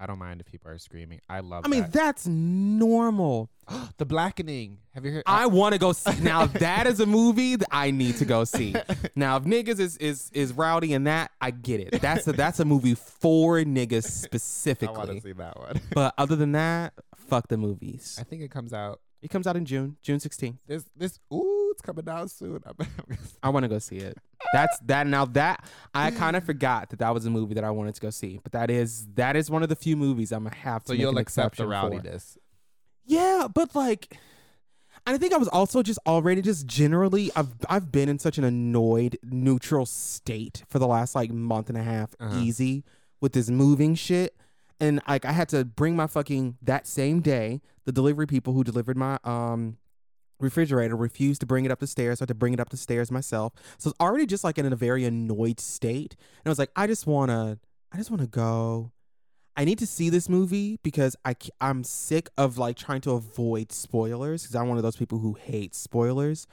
[0.00, 1.20] I don't mind if people are screaming.
[1.28, 1.66] I love.
[1.66, 1.92] I mean, that.
[1.92, 3.50] that's normal.
[3.98, 4.78] the Blackening.
[4.94, 5.24] Have you heard?
[5.26, 6.10] I want to go see.
[6.22, 8.74] Now that is a movie that I need to go see.
[9.14, 12.00] Now, if niggas is is is rowdy and that, I get it.
[12.00, 14.94] That's a that's a movie for niggas specifically.
[14.94, 15.80] I want to see that one.
[15.94, 18.16] But other than that, fuck the movies.
[18.18, 20.56] I think it comes out It comes out in June, June 16th.
[20.66, 21.18] this this.
[21.32, 22.60] Ooh, it's coming out soon.
[23.42, 24.16] I'm, want to go see it.
[24.54, 25.06] That's that.
[25.06, 28.00] Now that I kind of forgot that that was a movie that I wanted to
[28.00, 28.40] go see.
[28.42, 30.88] But that is that is one of the few movies I'm gonna have to.
[30.88, 31.96] so make you'll an accept the exception for.
[32.00, 32.38] rowdiness.
[33.04, 34.16] Yeah, but like,
[35.06, 38.38] and I think I was also just already just generally I've I've been in such
[38.38, 42.38] an annoyed neutral state for the last like month and a half, Uh-huh.
[42.38, 42.84] easy
[43.20, 44.34] with this moving shit,
[44.80, 48.64] and like I had to bring my fucking that same day the delivery people who
[48.64, 49.76] delivered my um
[50.40, 52.18] refrigerator refused to bring it up the stairs.
[52.18, 53.52] So I had to bring it up the stairs myself.
[53.78, 56.86] So it's already just like in a very annoyed state, and I was like, I
[56.86, 57.58] just wanna,
[57.92, 58.92] I just wanna go.
[59.56, 63.72] I need to see this movie because I I'm sick of like trying to avoid
[63.72, 66.46] spoilers because I'm one of those people who hate spoilers.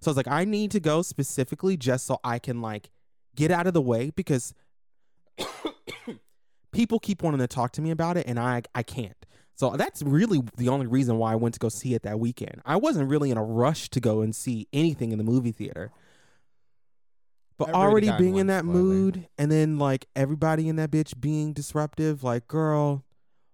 [0.00, 2.90] So I was like, I need to go specifically just so I can like
[3.34, 4.54] get out of the way because
[6.74, 9.16] people keep wanting to talk to me about it and I I can't.
[9.56, 12.60] So that's really the only reason why I went to go see it that weekend.
[12.66, 15.92] I wasn't really in a rush to go and see anything in the movie theater.
[17.56, 18.78] But I've already being in that spoiler.
[18.80, 23.04] mood and then like everybody in that bitch being disruptive, like, girl,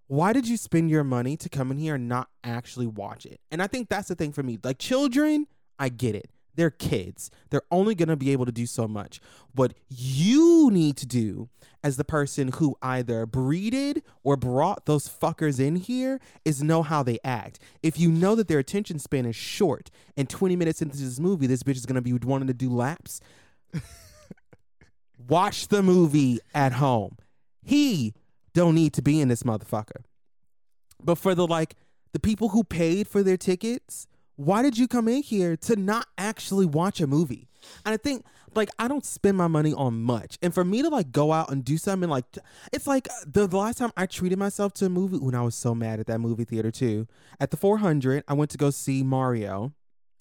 [0.07, 3.41] why did you spend your money to come in here and not actually watch it?
[3.51, 4.59] And I think that's the thing for me.
[4.65, 5.47] Like children,
[5.79, 6.31] I get it.
[6.61, 7.31] They're kids.
[7.49, 9.19] They're only going to be able to do so much.
[9.55, 11.49] What you need to do
[11.83, 17.03] as the person who either breeded or brought those fuckers in here is know how
[17.03, 17.61] they act.
[17.83, 21.47] If you know that their attention span is short and 20 minutes into this movie,
[21.47, 23.23] this bitch is going to be wanting to do laps,
[25.27, 27.17] watch the movie at home.
[27.63, 28.13] He
[28.53, 30.03] don't need to be in this motherfucker.
[31.03, 31.75] But for the like
[32.13, 34.07] the people who paid for their tickets,
[34.45, 37.49] why did you come in here to not actually watch a movie?
[37.85, 38.25] And I think
[38.55, 40.39] like I don't spend my money on much.
[40.43, 42.25] And for me to like go out and do something like
[42.73, 45.43] it's like uh, the, the last time I treated myself to a movie when I
[45.43, 47.07] was so mad at that movie theater too.
[47.39, 49.73] At the 400, I went to go see Mario.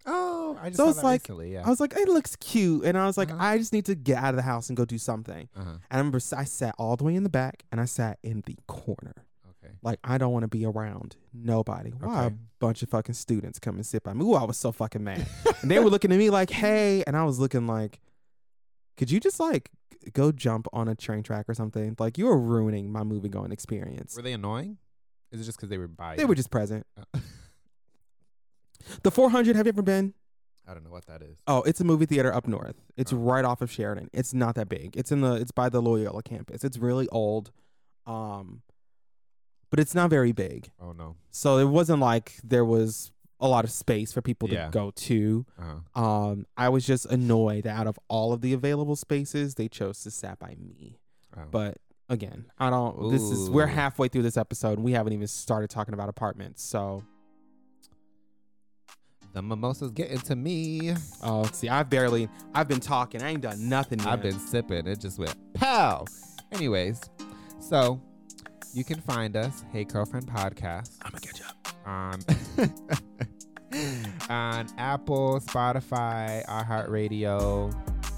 [0.06, 1.54] Oh, I just So it's like- recently.
[1.54, 1.64] Yeah.
[1.66, 3.44] I was like, it looks cute, and I was like, Uh-huh.
[3.44, 5.48] I just need to get out of the house and go do something.
[5.56, 5.70] uh-huh.
[5.70, 8.42] And I remember I sat all the way in the back, and I sat in
[8.46, 9.14] the corner.
[9.82, 11.92] Like I don't want to be around nobody.
[11.92, 12.36] Why Okay.
[12.36, 14.26] a bunch of fucking students come and sit by me?
[14.26, 15.26] Ooh, I was so fucking mad.
[15.62, 18.00] and they were looking at me like, "Hey," and I was looking like,
[18.98, 19.72] "Could you just like
[20.14, 23.52] go jump on a train track or something?" Like you are ruining my movie going
[23.52, 24.16] experience.
[24.16, 24.78] Were they annoying?
[25.32, 26.16] Is it just because they were by?
[26.18, 26.86] They were just present.
[26.98, 27.20] Uh,
[29.04, 29.56] The 400.
[29.56, 30.14] Have you ever been?
[30.68, 31.38] I don't know what that is.
[31.48, 32.76] Oh, it's a movie theater up north.
[32.96, 33.18] It's Oh.
[33.18, 34.10] right off of Sheridan.
[34.14, 34.96] It's not that big.
[34.96, 35.34] It's in the.
[35.34, 36.64] It's by the Loyola campus.
[36.64, 37.52] It's really old,
[38.06, 38.62] um,
[39.70, 40.72] but it's not very big.
[40.82, 41.16] Oh no.
[41.32, 44.66] So it wasn't like there was a lot of space for people Yeah.
[44.66, 45.46] to go to.
[45.58, 46.02] Uh-huh.
[46.04, 50.02] Um, I was just annoyed that out of all of the available spaces, they chose
[50.04, 51.00] to sat by me.
[51.38, 51.44] Oh.
[51.50, 51.78] But
[52.10, 53.12] again, I don't.
[53.12, 56.62] This is we're halfway through this episode, and we haven't even started talking about apartments.
[56.64, 57.04] So,
[59.34, 60.94] the mimosa's getting to me.
[61.24, 63.22] oh, see, I've barely, I've been talking.
[63.22, 64.00] I ain't done nothing.
[64.00, 64.08] Yet.
[64.08, 64.88] I've been sipping.
[64.88, 66.06] It just went pow.
[66.52, 67.02] Anyways,
[67.60, 68.02] so
[68.74, 71.68] you can find us, Hey Curlfriend Podcast, I'm gonna you up.
[71.86, 72.20] on
[74.30, 77.74] on Apple, Spotify, iHeartRadio.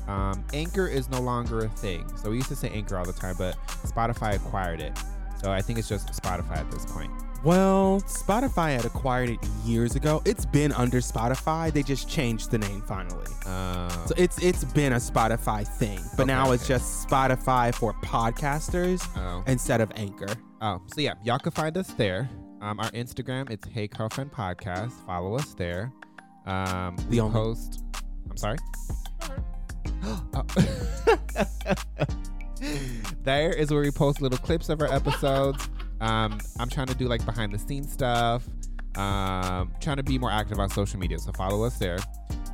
[0.08, 2.06] Um, Anchor is no longer a thing.
[2.18, 4.98] So we used to say Anchor all the time, but Spotify acquired it.
[5.42, 7.12] So I think it's just Spotify at this point.
[7.44, 10.22] Well, Spotify had acquired it years ago.
[10.26, 11.74] It's been under Spotify.
[11.74, 13.26] They just changed the name finally.
[13.48, 16.76] Uh, So it's it's been a Spotify thing, but Okay, now it's okay.
[16.76, 19.44] just Spotify for podcasters oh.
[19.48, 20.34] instead of Anchor.
[20.62, 22.30] Oh, so yeah, y'all can find us there.
[22.62, 24.92] Um, our Instagram, it's Hey Curlfriend Podcast.
[25.08, 25.92] Follow us there.
[26.46, 27.84] Um, we The only- post.
[28.30, 28.58] I'm sorry.
[30.04, 30.46] Oh.
[33.24, 35.70] there is where we post little clips of our episodes.
[36.02, 38.48] Um, I'm trying to do like behind the scenes stuff.
[38.96, 42.00] Um, trying to be more active on social media, so follow us there.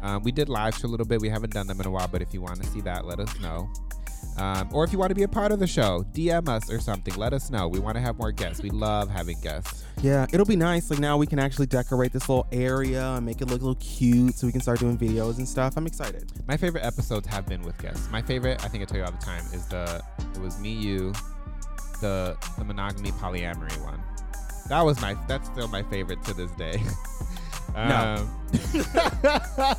[0.03, 1.19] Um, we did lives for a little bit.
[1.19, 3.19] We haven't done them in a while, but if you want to see that, let
[3.19, 3.67] us know.
[4.37, 6.79] Um, or if you want to be a part of the show, DM us or
[6.79, 7.15] something.
[7.15, 7.67] Let us know.
[7.67, 8.61] We want to have more guests.
[8.61, 9.83] We love having guests.
[10.03, 10.91] Yeah, it'll be nice.
[10.91, 13.75] Like now we can actually decorate this little area and make it look a little
[13.75, 15.75] cute so we can start doing videos and stuff.
[15.75, 16.31] I'm excited.
[16.47, 18.11] My favorite episodes have been with guests.
[18.11, 20.03] My favorite, I think I tell you all the time, is the
[20.35, 21.13] it was me, you,
[22.01, 24.01] the the monogamy polyamory one.
[24.69, 26.81] That was my that's still my favorite to this day.
[27.75, 28.27] No.
[28.27, 28.39] Um,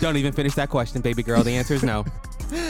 [0.00, 1.42] Don't even finish that question, baby girl.
[1.42, 2.04] The answer is no.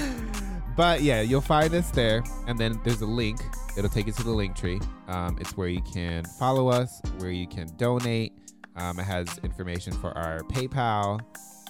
[0.77, 3.41] but yeah, you'll find us there, and then there's a link.
[3.79, 4.81] It'll take you to the link tree.
[5.09, 8.33] Um, it's where you can follow us, where you can donate.
[8.77, 11.21] Um, it has information for our PayPal,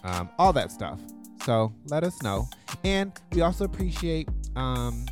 [0.02, 0.98] um, all that stuff.
[1.44, 2.48] So let us know,
[2.83, 5.06] and we also appreciate um,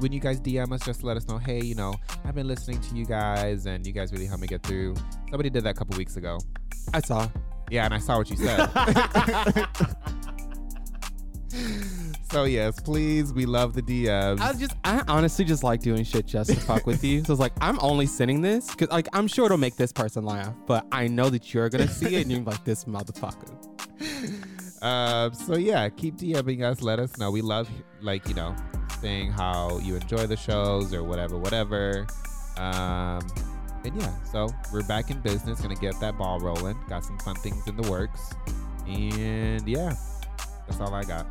[0.00, 0.84] when you guys DM us.
[0.84, 3.92] Just let us know, hey, you know, I've been listening to you guys, and you
[3.92, 4.96] guys really helped me get through.
[5.30, 6.38] Somebody did that a couple weeks ago.
[6.92, 7.28] I saw.
[7.70, 8.66] Yeah, and I saw what you said.
[12.32, 14.40] so yes, please, we love the DMs.
[14.40, 17.22] I just, I honestly just like doing shit just to fuck with you.
[17.24, 20.24] So it's like, I'm only sending this because, like, I'm sure it'll make this person
[20.24, 23.56] laugh, but I know that you're gonna see it and you're like, this motherfucker.
[24.82, 26.80] Um, so yeah, keep DMing us.
[26.80, 27.30] Let us know.
[27.30, 27.68] We love
[28.00, 28.56] like you know
[29.00, 32.06] how you enjoy the shows or whatever, whatever.
[32.56, 33.26] Um,
[33.84, 35.60] and yeah, so we're back in business.
[35.60, 36.76] Gonna get that ball rolling.
[36.88, 38.34] Got some fun things in the works.
[38.86, 39.94] And yeah,
[40.66, 41.26] that's all I got.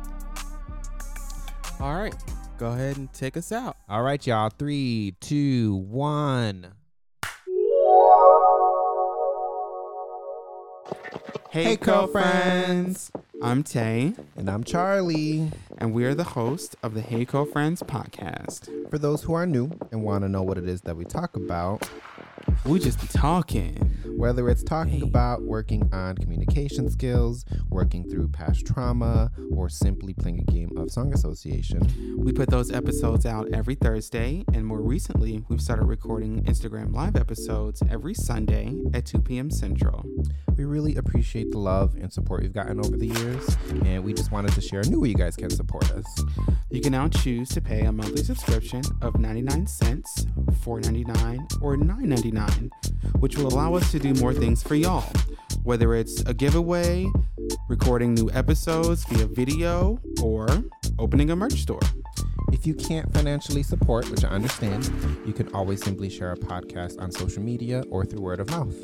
[1.78, 2.14] All right,
[2.58, 3.76] go ahead and take us out.
[3.88, 4.50] All right, y'all.
[4.50, 6.74] Three, two, one.
[11.50, 13.10] Hey, Hey, Curlfriends.
[13.42, 15.50] I'm Tay, And I'm Charlie.
[15.78, 18.68] and we're the host of the Hey Curlfriends podcast.
[18.90, 21.36] For those who are new and want to know what it is that we talk
[21.36, 21.88] about,
[22.66, 23.76] We just be talking.
[24.16, 30.40] whether it's talking about working on communication skills, working through past trauma, or simply playing
[30.40, 31.80] a game of song association,
[32.18, 37.16] We put those episodes out every Thursday, and more recently, we've started recording Instagram live
[37.16, 39.50] episodes every Sunday at 2 p.m.
[39.50, 40.04] Central.
[40.56, 43.29] we really appreciate the love and support we've gotten over the years,
[43.84, 46.04] and we just wanted to share a new way you guys can support us.
[46.70, 50.26] You can now choose to pay a monthly subscription of 99 cents,
[50.64, 52.70] 4.99, or 9.99,
[53.20, 55.10] which will allow us to do more things for y'all.
[55.62, 57.06] Whether it's a giveaway,
[57.68, 60.48] recording new episodes via video, or
[60.98, 61.80] opening a merch store.
[62.52, 64.90] If you can't financially support, which I understand,
[65.26, 68.76] you can always simply share a podcast on social media or through word of mouth.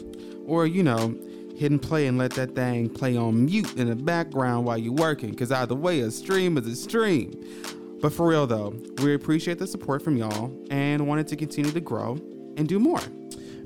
[0.47, 1.17] Or, you know,
[1.57, 4.93] hit and play and let that thing play on mute in the background while you're
[4.93, 5.31] working.
[5.31, 7.33] Because either way, a stream is a stream.
[8.01, 11.81] But for real though, we appreciate the support from y'all and wanted to continue to
[11.81, 12.13] grow
[12.57, 13.01] and do more.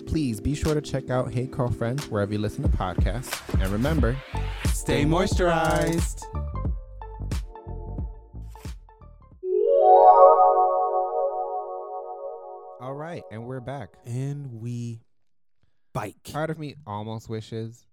[0.07, 3.39] Please be sure to check out Hey Curlfriend wherever you listen to podcasts.
[3.61, 4.17] And remember,
[4.73, 6.25] Stay moisturized.
[12.81, 13.91] all right, and we're back.
[14.07, 15.01] And we
[15.93, 16.17] bike.
[16.33, 17.87] Part of me almost wishes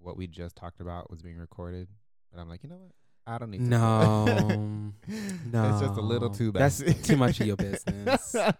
[0.00, 1.88] what we just talked about was being recorded,
[2.32, 2.92] but I'm like, you know what?
[3.26, 3.64] I don't need to.
[3.64, 4.24] No.
[4.24, 4.92] no.
[5.08, 6.62] It's just a little too bad.
[6.62, 8.34] That's too much of your business.
[8.34, 8.54] and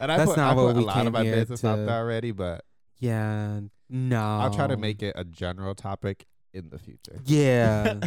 [0.00, 1.76] I That's put, not I what put a we lot came of my business out
[1.76, 2.64] to- there already, but
[2.98, 3.60] Yeah.
[3.88, 4.20] No.
[4.40, 7.20] I'll try to make it a general topic in the future.
[7.26, 8.00] Yeah.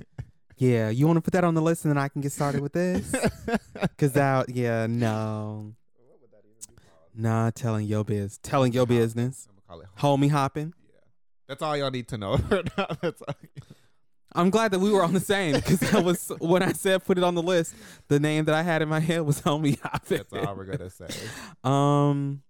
[0.56, 0.88] yeah.
[0.88, 2.72] You want to put that on the list and then I can get started with
[2.72, 3.12] this?
[3.80, 5.74] Because that, yeah, no.
[7.14, 8.38] Nah, telling your biz.
[8.38, 9.48] Telling your business.
[9.68, 9.88] Call it.
[9.98, 10.72] Homie hopping.
[10.88, 11.00] Yeah,
[11.48, 12.36] that's all y'all need to know.
[13.02, 13.34] That's all.
[14.34, 17.16] I'm glad that we were on the same because that was when I said put
[17.18, 17.74] it on the list.
[18.08, 20.18] The name that I had in my head was Homie Hopping.
[20.18, 21.08] That's all we're gonna say.
[21.64, 22.42] Um.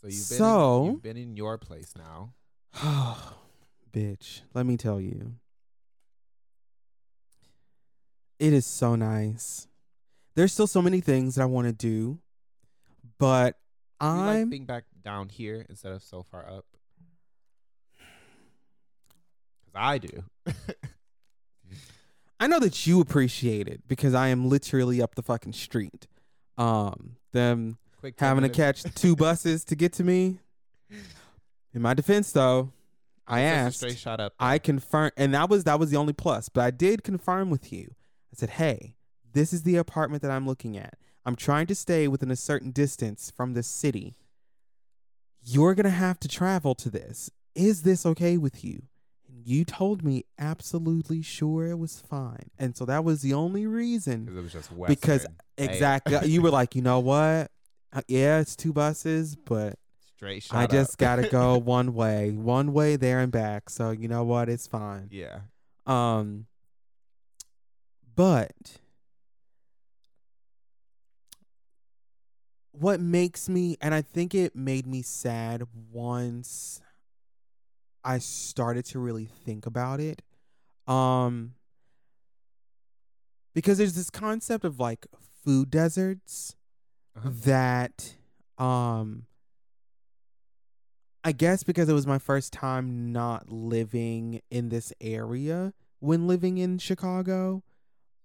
[0.00, 2.32] So you've been So- in, you've been in your place now.
[3.92, 5.34] bitch, let me tell you.
[8.38, 9.66] It is so nice.
[10.34, 12.18] There's still so many things that I want to do,
[13.18, 13.56] but
[14.00, 16.64] you I'm being back down here instead of so far up.
[19.64, 20.24] Cause I do.
[22.40, 26.06] I know that you appreciate it because I am literally up the fucking street.
[26.56, 30.38] Um, them Quick, 10 having to catch two buses to get to me.
[31.72, 32.72] In my defense, though,
[33.26, 33.76] I asked.
[33.76, 34.32] straight shot up.
[34.40, 36.48] I confirm, and that was that was the only plus.
[36.48, 37.94] But I did confirm with you.
[38.32, 38.96] I said, "Hey,
[39.32, 40.98] this is the apartment that I'm looking at.
[41.24, 44.16] I'm trying to stay within a certain distance from the city.
[45.44, 47.30] You're gonna have to travel to this.
[47.54, 48.82] Is this okay with you?"
[49.28, 53.66] And you told me absolutely sure it was fine, and so that was the only
[53.66, 54.24] reason.
[54.24, 55.36] because it was just Because Western.
[55.56, 57.50] Hey, Exactly, you were like, you know what?
[57.92, 59.78] Uh, Yeah, it's two buses, but
[60.16, 60.56] straight shot.
[60.56, 63.68] I just gotta go one way, one way there and back.
[63.70, 64.48] So you know what?
[64.48, 65.08] It's fine.
[65.10, 65.40] Yeah.
[65.86, 66.46] Um,
[68.14, 68.78] but
[72.72, 76.80] what makes me, and I think it made me sad once
[78.04, 80.22] I started to really think about it.
[80.86, 81.54] Um,
[83.54, 85.06] because there's this concept of like
[85.44, 86.56] food deserts
[87.16, 87.30] Uh-huh.
[87.44, 88.14] that
[88.58, 89.26] um
[91.22, 96.56] I guess because it was my first time not living in this area when living
[96.58, 97.62] in Chicago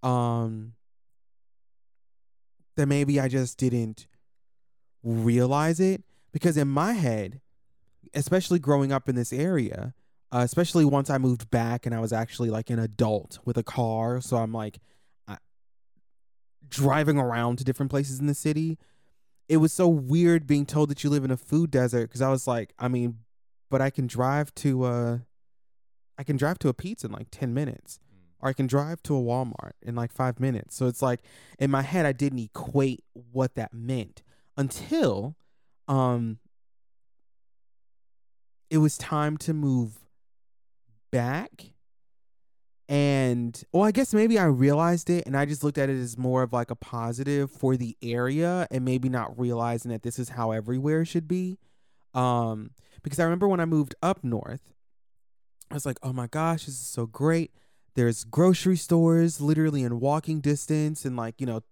[0.02, 0.74] um
[2.76, 4.06] that maybe I just didn't
[5.06, 6.02] realize it?
[6.32, 7.40] Because in my head
[8.14, 9.92] especially growing up in this area
[10.32, 13.62] uh, especially once I moved back and I was actually like an adult with a
[13.62, 14.78] car so I'm like
[15.28, 15.36] I,
[16.68, 18.78] driving around to different places in the city
[19.48, 22.30] it was so weird being told that you live in a food desert because I
[22.30, 23.18] was like, I mean,
[23.70, 25.18] but I can drive to uh
[26.18, 28.00] I can drive to a pizza in like 10 minutes
[28.40, 30.74] or I can drive to a Walmart in like 5 minutes.
[30.74, 31.20] So it's like
[31.58, 34.22] in my head I didn't equate what that meant
[34.56, 35.36] until
[35.88, 36.38] um
[38.70, 39.98] it was time to move
[41.12, 41.72] back
[42.88, 46.16] and well i guess maybe i realized it and i just looked at it as
[46.16, 50.30] more of like a positive for the area and maybe not realizing that this is
[50.30, 51.58] how everywhere should be.
[52.14, 52.70] Um
[53.02, 54.72] because i remember when i moved up north
[55.70, 57.52] i was like oh my gosh this is so great.
[57.94, 61.62] There's grocery stores literally in walking distance and like you know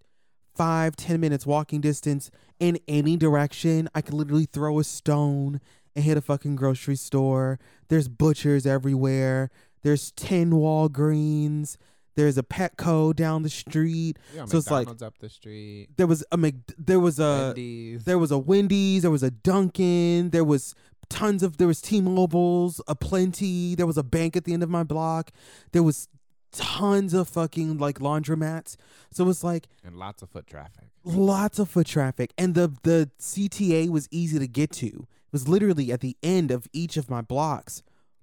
[0.55, 5.61] five ten minutes walking distance in any direction i could literally throw a stone
[5.97, 9.51] and hit a fucking grocery store there's butchers everywhere
[9.83, 11.77] there's 10 Walgreens.
[12.17, 14.19] There's a Petco down the street.
[14.35, 15.89] Yeah, So it's like- up the street.
[15.97, 18.05] There was a Mc, there was a Wendy's.
[18.05, 20.75] there was a Wendy's, there was a Dunkin', there was
[21.11, 24.71] tons of there was T-Mobiles, a plenty, there was a bank at the end of
[24.71, 25.33] my block.
[25.73, 26.09] There was
[26.55, 28.77] tons of fucking like laundromats.
[29.11, 30.89] So it was like and lots of foot traffic.
[31.05, 34.87] lots of foot traffic and the the CTA was easy to get to.
[34.87, 37.83] It was literally at the end of each of my blocks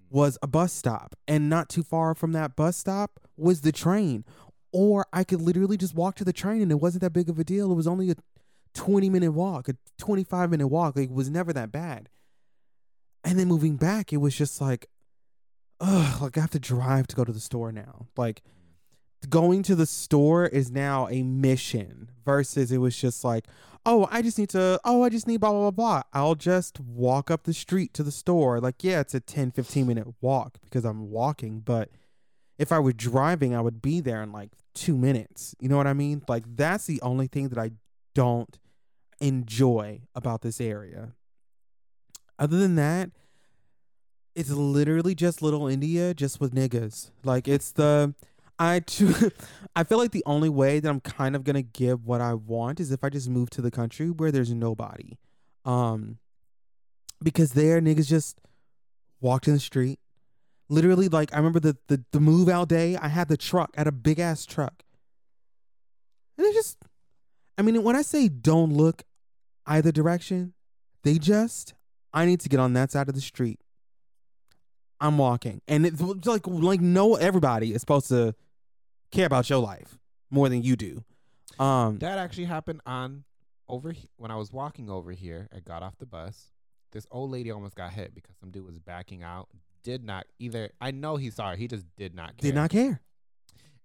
[0.10, 4.26] was a bus stop and not too far from that bus stop was the train
[4.72, 7.40] or I could literally just walk to the train and it wasn't that big of
[7.40, 7.72] a deal.
[7.72, 8.16] It was only a
[8.74, 10.96] 20 minute walk, a 25 minute walk.
[10.96, 12.10] Like, it was never that bad.
[13.24, 14.88] And then moving back, it was just like,
[15.82, 18.08] ugh, like I have to drive to go to the store now.
[18.16, 18.42] Like,
[19.30, 23.46] going to the store is now a mission versus it was just like,
[23.86, 26.02] oh, I just need to, oh, I just need blah, blah, blah, blah.
[26.14, 28.60] I'll just walk up the street to the store.
[28.60, 31.60] Like, yeah, it's a 10, 15 minute walk because I'm walking.
[31.60, 31.90] But
[32.58, 35.56] if I were driving, I would be there in like two minutes.
[35.60, 36.24] You know what I mean?
[36.28, 37.72] Like, that's the only thing that I
[38.14, 38.58] don't
[39.20, 41.14] enjoy about this area.
[42.38, 43.12] Other than that,
[44.36, 47.12] it's literally just little India, just with niggas.
[47.24, 48.14] Like it's the
[48.58, 49.30] I cho-
[49.76, 52.80] I feel like the only way that I'm kind of gonna give what I want
[52.80, 55.18] is if I just move to the country where there's nobody,
[55.66, 56.20] um,
[57.22, 58.40] because there niggas just
[59.20, 60.00] walked in the street.
[60.70, 62.96] Literally, like I remember the the the move out day.
[62.96, 64.84] I had the truck, I had a big ass truck,
[66.38, 66.78] and it just.
[67.58, 69.04] I mean, when I say don't look
[69.66, 70.54] either direction,
[71.04, 71.74] they just.
[72.14, 73.60] I need to get on that side of the street.
[75.02, 78.36] I'm walking, and it's like like no everybody is supposed to
[79.12, 79.98] care about your life
[80.30, 81.04] more than you do.
[81.60, 83.24] Um, That actually happened on
[83.68, 85.50] over he- when I was walking over here.
[85.54, 86.52] I got off the bus.
[86.92, 89.50] This old lady almost got hit because some dude was backing out.
[89.84, 90.70] Did not either.
[90.80, 91.56] I know he saw her.
[91.56, 92.52] He just did not care.
[92.52, 93.02] did not care.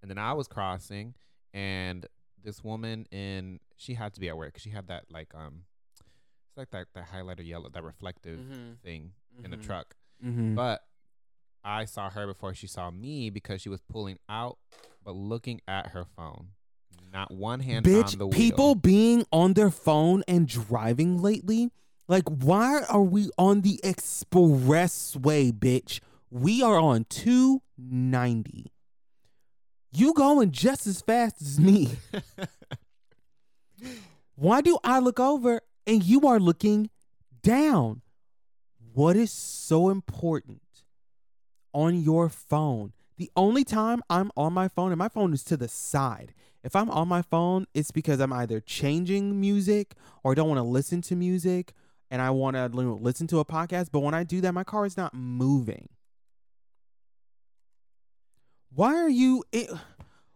[0.01, 1.15] And then I was crossing,
[1.53, 2.05] and
[2.43, 4.53] this woman in she had to be at work.
[4.53, 5.63] 'cause She had that like um,
[6.49, 8.39] it's like that that highlighter yellow, that reflective
[8.83, 9.13] thing
[9.43, 9.63] in the Mhm.
[9.65, 9.95] truck.
[10.23, 10.55] Mm-hmm.
[10.55, 10.86] But
[11.63, 14.57] I saw her before she saw me because she was pulling out,
[15.03, 16.49] but looking at her phone.
[17.13, 18.29] Not one hand on the Bitch, wheel.
[18.29, 21.69] people being on their phone and driving lately.
[22.07, 25.99] Like, why are we on the expressway, bitch?
[26.29, 28.71] We are on 290.
[29.91, 31.89] You going just as fast as me.
[34.35, 36.89] Why do I look over and you are looking
[37.41, 38.01] down?
[38.93, 40.61] What is so important
[41.77, 42.91] on your phone?
[43.17, 46.33] The only time I'm on my phone, and my phone is to the side.
[46.63, 50.63] If I'm on my phone, it's because I'm either changing music or don't want to
[50.63, 51.73] listen to music
[52.09, 53.89] and I want to listen to a podcast.
[53.91, 55.87] But when I do that, my car is not moving.
[58.73, 59.43] Why are you?
[59.51, 59.69] It,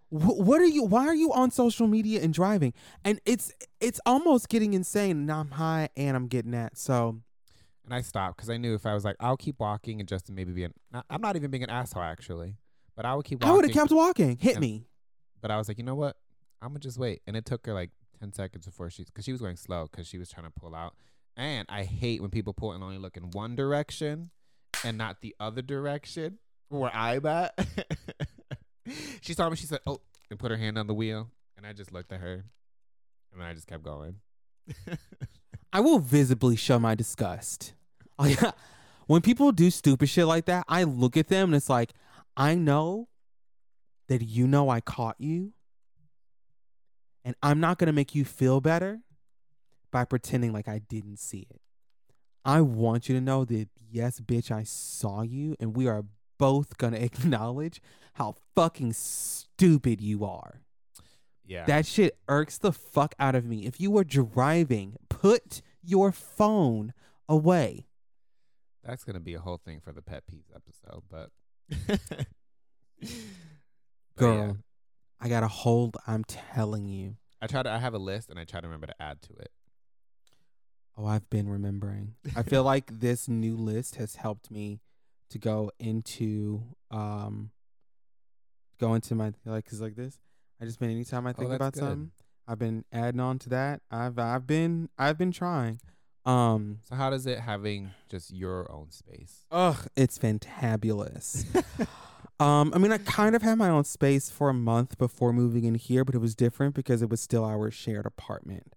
[0.10, 0.84] what are you?
[0.84, 2.74] Why are you on social media and driving?
[3.04, 5.12] And it's it's almost getting insane.
[5.12, 6.78] And I'm high and I'm getting that.
[6.78, 7.22] So
[7.92, 10.34] And I stopped because I knew if I was like, I'll keep walking and Justin
[10.34, 10.74] maybe be an.
[11.10, 12.56] I'm not even being an asshole actually,
[12.96, 13.52] but I would keep walking.
[13.52, 14.38] I would have kept walking.
[14.38, 14.88] Hit And- me.
[15.42, 16.16] But I was like, you know what?
[16.62, 17.22] I'm gonna just wait.
[17.28, 20.08] And it took her like ten seconds before she, because she was going slow because
[20.08, 20.96] she was trying to pull out.
[21.36, 24.30] And I hate when people pull and only look in one direction
[24.86, 26.38] and not the other direction
[26.70, 27.60] where I'm at.
[29.22, 29.58] she saw me.
[29.58, 31.30] She said, "Oh," and put her hand on the wheel.
[31.58, 32.46] And I just looked at her,
[33.34, 34.16] and then I just kept going.
[35.74, 37.74] I will visibly show my disgust.
[38.22, 38.52] Oh, yeah.
[39.08, 41.92] When people do stupid shit like that, I look at them and it's like,
[42.38, 43.10] I know
[44.08, 45.54] that you know I caught you.
[47.26, 49.02] And I'm not going to make you feel better
[49.92, 51.62] by pretending like I didn't see it.
[52.46, 55.56] I want you to know that, yes, bitch, I saw you.
[55.60, 56.06] And we are
[56.38, 57.82] both going to acknowledge
[58.14, 60.62] how fucking stupid you are.
[61.46, 61.66] yeah.
[61.66, 63.66] That shit irks the fuck out of me.
[63.66, 66.94] If you were driving, put your phone
[67.28, 67.88] away.
[68.84, 71.30] That's gonna be a whole thing for the pet peeves episode, but
[74.18, 74.54] Girl, yeah,
[75.20, 75.98] I got a hold.
[76.08, 77.16] I'm telling you.
[77.42, 77.70] I try to.
[77.72, 79.52] I have a list, and I try to remember to add to it.
[80.98, 82.16] Oh, I've been remembering.
[82.36, 84.82] I feel like this new list has helped me
[85.30, 86.62] to go into
[86.92, 87.52] um
[88.80, 90.20] go into my like cuz like this.
[90.60, 91.80] I just been anytime I think Oh, about good.
[91.80, 92.12] something,
[92.48, 93.82] I've been adding on to that.
[93.90, 95.80] I've I've been I've been trying.
[96.26, 99.46] Um So how does it having just your own space?
[99.52, 101.46] ugh, it's fantabulous.
[102.40, 105.64] Um, I mean, I kind of had my own space for a month before moving
[105.64, 108.74] in here, but it was different because it was still our shared apartment.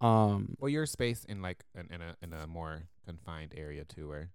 [0.00, 4.08] Um, Well, your space in like in, in a in a more confined area too,
[4.08, 4.32] where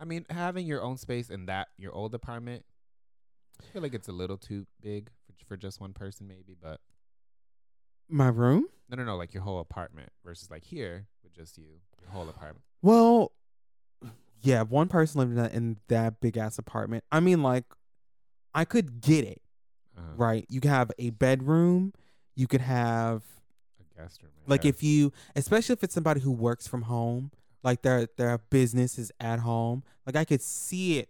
[0.00, 2.64] I mean, having your own space in that your old apartment,
[3.60, 6.56] I feel like it's a little too big for, for just one person, maybe.
[6.58, 6.80] But
[8.08, 8.68] my room.
[8.88, 11.64] no, no, no, like your whole apartment versus like here just you,
[12.00, 12.62] your whole apartment.
[12.82, 13.32] Well,
[14.42, 17.04] yeah, one person lived in that, in that big ass apartment.
[17.10, 17.64] I mean, like,
[18.54, 19.42] I could get it
[19.96, 20.46] Uh, right.
[20.48, 21.92] You could have a bedroom.
[22.34, 23.22] You could have
[23.80, 24.32] A guest room.
[24.46, 24.70] Like guess.
[24.70, 27.30] if you, especially if it's somebody who works from home,
[27.62, 29.82] like their their business is at home.
[30.04, 31.08] Like I could see it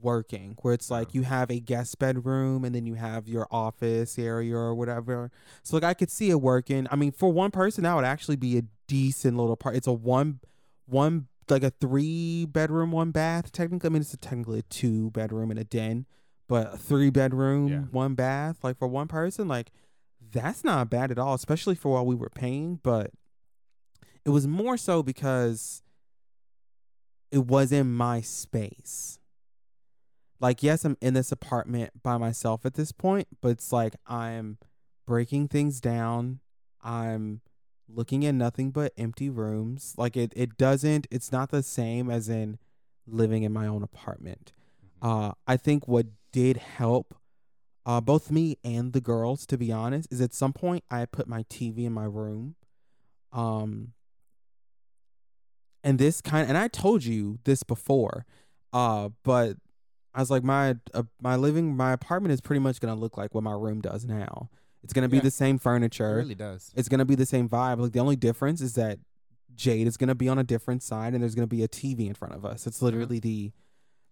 [0.00, 4.18] working where it's like you have a guest bedroom and then you have your office
[4.18, 5.30] area or whatever.
[5.62, 6.86] So like I could see it working.
[6.90, 9.76] I mean, for one person, that would actually be a decent little part.
[9.76, 10.40] It's a one
[10.86, 13.50] one like a three bedroom, one bath.
[13.52, 16.06] Technically, I mean it's a, technically a two bedroom and a den,
[16.48, 17.78] but a three bedroom, Yeah.
[17.90, 19.70] one bath, like for one person, like
[20.30, 22.78] that's not bad at all, especially for what we were paying.
[22.82, 23.12] But
[24.24, 25.82] it was more so because
[27.30, 29.17] it was in my space.
[30.40, 34.58] Like, yes, I'm in this apartment by myself at this point, but it's like I'm
[35.06, 36.40] breaking things down.
[36.82, 37.40] I'm
[37.88, 39.94] looking at nothing but empty rooms.
[39.96, 42.58] Like it, it doesn't, it's not the same as in
[43.06, 44.52] living in my own apartment.
[45.00, 47.14] Uh, I think what did help
[47.86, 51.26] uh, both me and the girls, to be honest, is at some point I put
[51.26, 52.54] my TV in my room.
[53.32, 53.92] Um,
[55.82, 58.26] and this kind, and I told you this before,
[58.74, 59.56] uh, but
[60.14, 63.34] I was like, my uh, my living, my apartment is pretty much gonna look like
[63.34, 64.48] what my room does now.
[64.82, 65.24] It's gonna be Yeah.
[65.24, 66.16] the same It furniture.
[66.16, 66.72] really does.
[66.76, 67.78] It's gonna be the same vibe.
[67.80, 68.98] Like the only difference is that
[69.54, 72.14] Jade is gonna be on a different side, and there's gonna be a TV in
[72.14, 72.66] front of us.
[72.66, 73.52] It's literally the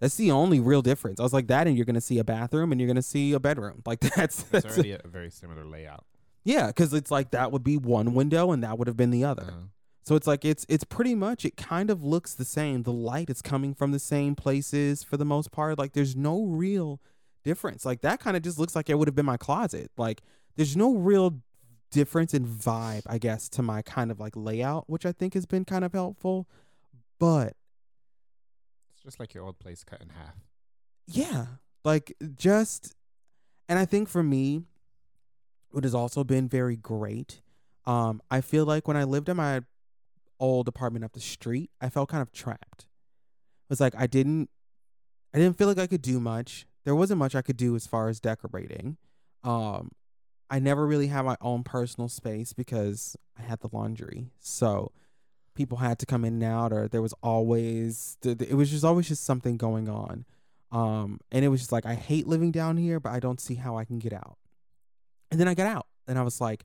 [0.00, 1.18] that's the only real difference.
[1.20, 3.40] I was like that, and you're gonna see a bathroom, and you're gonna see a
[3.40, 3.82] bedroom.
[3.86, 6.04] Like that's, It's that's already a, a very similar layout.
[6.44, 9.24] yeah, because it's like that would be one window, and that would have been the
[9.24, 9.44] other.
[9.44, 9.66] Uh,
[10.06, 12.84] So it's like it's it's pretty much it kind of looks the same.
[12.84, 15.78] The light is coming from the same places for the most part.
[15.78, 17.00] Like there's no real
[17.42, 17.84] difference.
[17.84, 19.90] Like that kind of just looks like it would have been my closet.
[19.96, 20.22] Like
[20.54, 21.40] there's no real
[21.90, 25.44] difference in vibe, I guess, to my kind of like layout, which I think has
[25.44, 26.48] been kind of helpful.
[27.18, 27.54] But
[28.94, 30.36] it's just like your old place cut in half.
[31.08, 31.46] yeah,
[31.84, 32.94] like just
[33.68, 34.62] and I think for me
[35.70, 37.42] what has also been very great
[37.86, 39.62] um I feel like when I lived in my
[40.38, 42.82] old apartment up the street, I felt kind of trapped.
[42.82, 44.50] It was like I didn't
[45.34, 46.66] I didn't feel like I could do much.
[46.84, 48.96] There wasn't much I could do as far as decorating.
[49.42, 49.90] Um
[50.48, 54.30] I never really had my own personal space because I had the laundry.
[54.38, 54.92] So
[55.54, 59.08] people had to come in and out or there was always it was just always
[59.08, 60.24] just something going on.
[60.70, 63.54] Um and it was just like I hate living down here, but I don't see
[63.54, 64.38] how I can get out.
[65.30, 66.64] And then I got out and I was like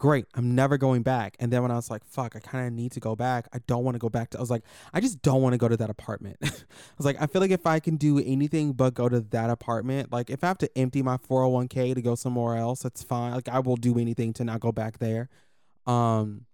[0.00, 1.36] great, I'm never going back.
[1.38, 3.46] And then when I was like, fuck, I kind of need to go back.
[3.52, 5.58] I don't want to go back to, I was like, I just don't want to
[5.58, 6.38] go to that apartment.
[6.42, 6.48] I
[6.96, 10.10] was like, I feel like if I can do anything but go to that apartment,
[10.10, 13.34] like if I have to empty my 401k to go somewhere else, that's fine.
[13.34, 15.28] Like I will do anything to not go back there.
[15.86, 16.46] Um,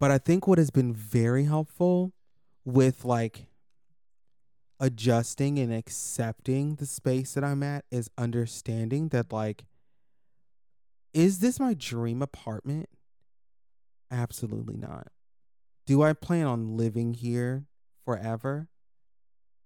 [0.00, 2.12] but I think what has been very helpful
[2.64, 3.46] with like
[4.80, 9.64] adjusting and accepting the space that I'm at is understanding that like
[11.18, 12.88] is this my dream apartment?
[14.08, 15.08] Absolutely not.
[15.84, 17.64] Do I plan on living here
[18.04, 18.68] forever?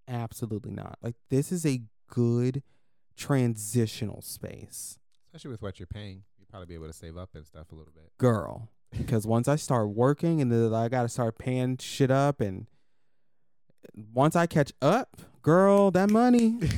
[0.09, 0.97] Absolutely not.
[1.03, 2.63] Like this is a good
[3.19, 4.99] transitional space.
[5.27, 6.23] Especially with what you're paying.
[6.39, 8.17] You'd probably be able to save up and stuff a little bit.
[8.17, 12.41] Girl, because once I start working and then I got to start paying shit up
[12.41, 12.67] and
[14.15, 16.61] once I catch up, girl, that money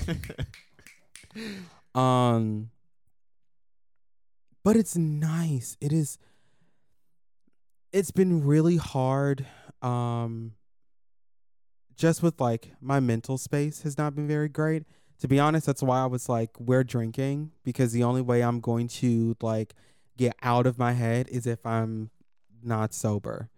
[1.94, 2.70] Um
[4.64, 5.76] but it's nice.
[5.80, 6.18] It is
[7.92, 9.46] it's been really hard
[9.82, 10.54] um
[11.94, 14.84] just with like my mental space has not been very great.
[15.20, 18.60] To be honest, that's why I was like we're drinking because the only way I'm
[18.60, 19.74] going to like
[20.16, 22.10] get out of my head is if I'm
[22.62, 23.50] not sober.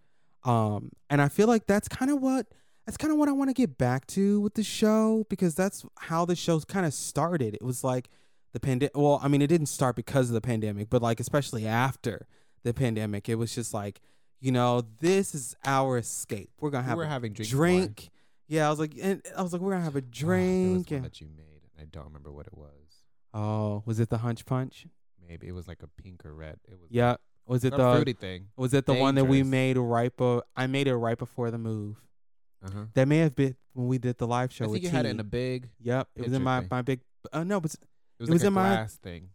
[0.43, 2.47] Um and I feel like that's kind of what
[2.85, 5.85] that's kind of what I want to get back to with the show because that's
[5.97, 7.53] how the show's kind of started.
[7.55, 8.09] It was like
[8.61, 8.95] the pandemic.
[8.97, 12.27] Well, I mean, it didn't start because of the pandemic, but like especially after
[12.63, 14.01] the pandemic, it was just like,
[14.39, 16.49] you know, this is our escape.
[16.59, 17.49] We're gonna have were a having drink.
[17.49, 18.09] drink.
[18.47, 20.85] Yeah, I was like, and I was like, we're gonna have a Ah, there was
[20.85, 20.91] drink.
[20.91, 22.71] one that you made, and I don't remember what it was.
[23.33, 24.87] oh, was it the hunch punch?
[25.27, 26.57] Maybe it was like a pink or red.
[26.71, 27.17] It was Yeah.
[27.45, 28.47] Was it the fruity thing.
[28.57, 30.15] was it the one that we made right?
[30.15, 31.97] Be- I made it right before the move.
[32.65, 32.83] Uh huh.
[32.93, 34.65] That may have been when we did the live show.
[34.65, 35.69] I with think you had it in a big.
[35.81, 37.01] Yep, it was in my my big.
[37.31, 37.73] Uh, no, but
[38.19, 39.29] It was It like was a in my- glass thing.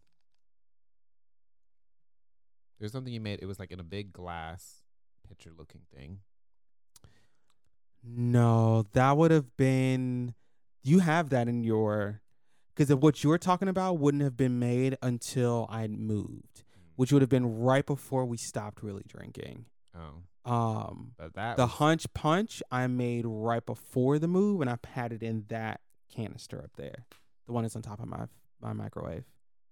[2.79, 3.39] There's something you made.
[3.41, 4.83] It was like in a big glass
[5.27, 6.19] pitcher looking thing.
[8.03, 10.33] No, that would have been.
[10.81, 12.21] You have that in your,
[12.75, 16.63] because of what you were talking about wouldn't have been made until I moved,
[16.97, 19.67] which would have been right before we stopped really drinking.
[19.95, 24.69] Oh, Um, but that the was- hunch punch I made right before the move, and
[24.69, 25.79] I had it in that
[26.09, 27.05] canister up there,
[27.45, 28.27] the one that's on top of my
[28.63, 29.23] my microwave,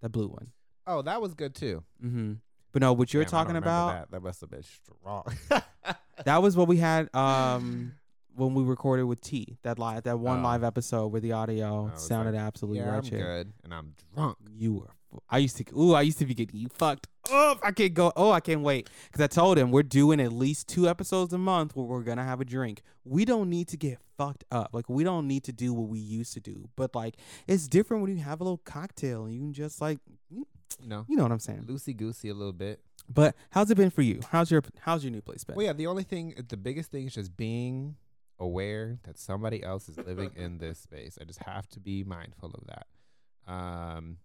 [0.01, 0.47] the blue one.
[0.87, 1.83] Oh, that was good too.
[2.03, 2.33] Mm-hmm.
[2.73, 4.63] But no, what you're Damn, I don't talking remember about, that, that must have been
[4.63, 5.25] strong.
[6.25, 7.93] that was what we had um
[8.35, 10.43] when we recorded with T that live that one Oh.
[10.43, 13.17] live episode where the audio I was sounded like, absolutely yeah, I'm wretched.
[13.19, 14.37] good, and I'm drunk.
[14.57, 14.89] You were.
[15.29, 15.65] I used to.
[15.77, 18.11] Ooh, I used to be getting you fucked oh, I can't go.
[18.15, 21.37] Oh, I can't wait because I told him we're doing at least two episodes a
[21.37, 22.81] month where we're gonna have a drink.
[23.05, 24.69] We don't need to get fucked up.
[24.73, 26.69] Like we don't need to do what we used to do.
[26.75, 27.15] But like
[27.47, 29.99] it's different when you have a little cocktail and you can just like
[30.29, 30.45] You
[30.85, 31.65] know, you know what I'm saying.
[31.67, 32.81] loosey goosey a little bit.
[33.09, 34.21] But how's it been for you?
[34.29, 35.55] How's your how's your new place been?
[35.55, 37.95] Well, yeah, the only thing, the biggest thing is just being
[38.39, 41.17] aware that somebody else is living in this space.
[41.19, 43.51] I just have to be mindful of that.
[43.51, 44.17] Um,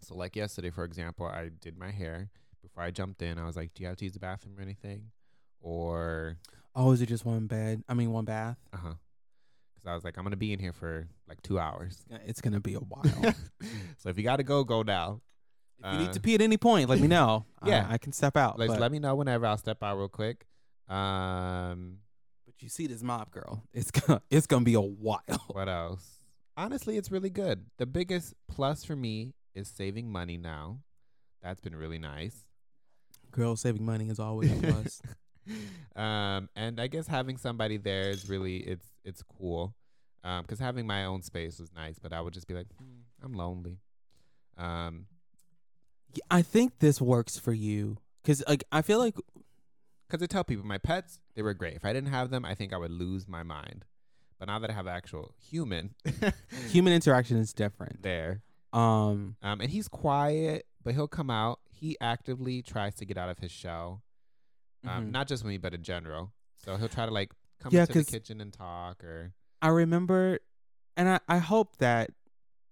[0.00, 2.30] so like yesterday, for example, I did my hair.
[2.62, 4.62] Before I jumped in, I was like, "Do you have to use the bathroom or
[4.62, 5.10] anything?"
[5.60, 6.38] Or,
[6.74, 7.82] Oh, is it just one bed?
[7.88, 8.56] I mean, one bath.
[8.72, 8.94] uh huh,
[9.74, 12.60] because I was like, "I'm gonna be in here for like two hours." It's gonna
[12.60, 13.34] be a while.
[13.98, 15.20] so if you gotta go, go now.
[15.84, 17.46] you need Uh, to pee at any point, let me know.
[17.64, 17.86] Yeah.
[17.88, 18.58] I, I can step out.
[18.58, 19.46] Like, let me know whenever.
[19.46, 20.46] I'll step out real quick.
[20.88, 21.98] Um,
[22.46, 25.44] but you see this mob girl, it's gonna it's gonna be a while.
[25.48, 26.18] What else?
[26.56, 27.66] Honestly, it's really good.
[27.78, 30.80] The biggest plus for me is saving money now.
[31.42, 32.44] That's been really nice.
[33.30, 35.02] Girl, saving money is always a plus.
[35.96, 39.74] um, and I guess having somebody there is really it's it's cool.
[40.24, 43.02] Um, 'cause having my own space was nice, but I would just be like, hmm,
[43.22, 43.78] I'm lonely.
[44.56, 45.06] Um,
[46.30, 49.14] I think this works for you because like I feel like
[50.08, 51.74] 'cause I tell people my pets they were great.
[51.74, 53.84] If I didn't have them, I think I would lose my mind.
[54.38, 55.94] But now that I have actual human
[56.68, 58.02] human interaction is different.
[58.02, 58.42] there,
[58.72, 61.60] Um, Um, and he's quiet, but he'll come out.
[61.70, 64.02] He actively tries to get out of his shell.
[64.84, 65.10] Um, mhm.
[65.10, 66.32] not just me, but in general.
[66.56, 70.38] So he'll try to like come Yeah, into the kitchen and talk, or I remember,
[70.96, 72.10] and I I hope that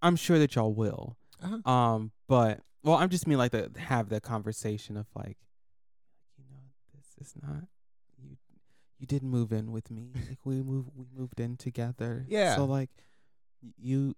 [0.02, 1.16] I'm sure that y'all will.
[1.42, 1.68] uh-huh.
[1.70, 5.38] Um, but well, I'm just mean like to have the conversation of like,
[6.38, 6.60] you know,
[6.94, 7.64] this is not
[8.18, 8.36] you.
[8.98, 10.12] You didn't move in with me.
[10.14, 12.24] Like we moved, we moved in together.
[12.28, 12.54] Yeah.
[12.56, 12.90] So like,
[13.76, 14.14] you,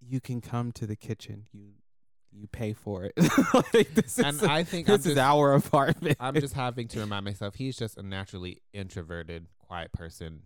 [0.00, 1.46] you can come to the kitchen.
[1.52, 1.72] You,
[2.30, 3.12] you pay for it.
[3.74, 6.16] like, this and is I think I'm this is just, our apartment.
[6.20, 10.42] I'm just having to remind myself he's just a naturally introverted, quiet person.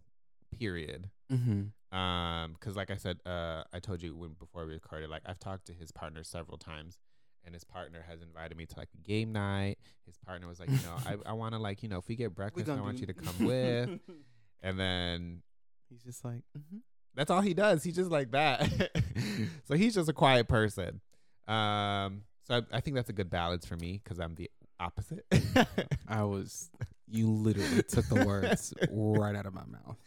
[0.59, 1.09] Period.
[1.31, 1.63] hmm
[1.97, 5.39] Um, 'cause like I said, uh, I told you when before we recorded, like I've
[5.39, 6.99] talked to his partner several times,
[7.45, 9.79] and his partner has invited me to like a game night.
[10.07, 12.17] His partner was like, you know, I I want to like, you know, if we
[12.17, 13.91] get breakfast, I want you to come with.
[14.65, 15.43] And then
[15.89, 16.79] He's just like, hmm
[17.15, 17.85] that's all he does.
[17.85, 18.91] He's just like that.
[19.69, 21.01] so he's just a quiet person.
[21.47, 24.51] Um, so I, I think that's a good balance for me because I'm the
[24.81, 25.25] opposite.
[26.09, 26.71] I was.
[27.09, 29.99] You literally took the words right out of my mouth.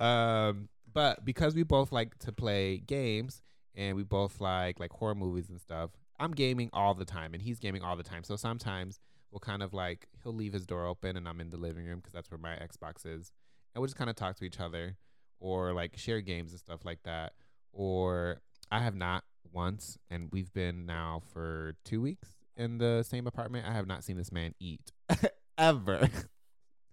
[0.00, 3.42] um, but because we both like to play games
[3.74, 7.42] and we both like like horror movies and stuff, I'm gaming all the time and
[7.42, 8.24] he's gaming all the time.
[8.24, 8.98] So sometimes
[9.30, 11.98] we'll kind of like he'll leave his door open and I'm in the living room
[11.98, 13.30] because that's where my Xbox is,
[13.74, 14.96] and we'll just kind of talk to each other
[15.40, 17.32] or like share games and stuff like that.
[17.72, 23.26] Or I have not once, and we've been now for two weeks in the same
[23.26, 23.66] apartment.
[23.66, 24.92] I have not seen this man eat
[25.58, 26.08] ever.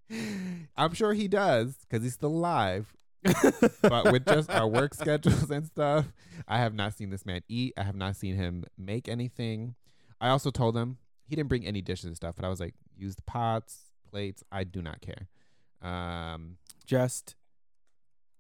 [0.78, 2.94] I'm sure he does because he's still alive.
[3.82, 6.06] but with just our work schedules and stuff,
[6.48, 7.74] I have not seen this man eat.
[7.76, 9.74] I have not seen him make anything.
[10.22, 12.76] I also told him he didn't bring any dishes and stuff, but I was like,
[12.96, 14.44] used pots, plates.
[14.52, 15.28] I do not care.
[15.82, 17.36] Um, Just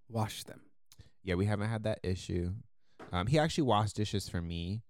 [0.09, 0.61] wash them.
[1.23, 2.51] yeah, we haven't had that issue.
[3.11, 4.83] Um, he actually washed dishes for me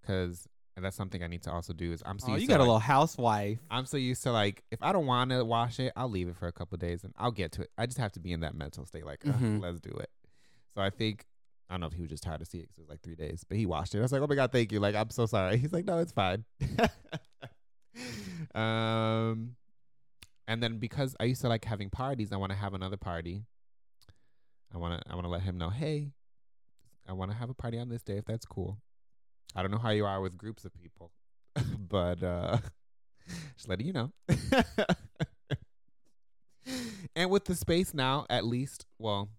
[0.00, 0.46] because
[0.76, 1.92] that's something I need to also do.
[1.92, 3.58] Is I'm so Oh, you got a little housewife.
[3.70, 6.36] I'm so used to like if I don't want to wash it, I'll leave it
[6.36, 7.70] for a couple days and I'll get to it.
[7.76, 9.60] I just have to be in that mental state, like "Ugh, Mhm.
[9.60, 10.10] let's do it.
[10.74, 11.26] So I think
[11.68, 13.02] I don't know if he was just tired to see it 'cause it was like
[13.02, 13.98] three days, but he washed it.
[13.98, 14.78] I was like, oh my god, thank you.
[14.80, 15.56] Like I'm so sorry.
[15.58, 16.44] He's like, no, it's fine.
[18.54, 19.56] um,
[20.46, 23.44] and then because I used to like having parties, I want to have another party.
[24.72, 26.12] I want to I want to let him know, hey,
[27.06, 28.78] I want to have a party on this day if that's cool.
[29.54, 31.12] I don't know how you are with groups of people,
[31.78, 32.58] but uh
[33.56, 34.12] just letting you know.
[37.16, 39.30] and with the space now, at least, well,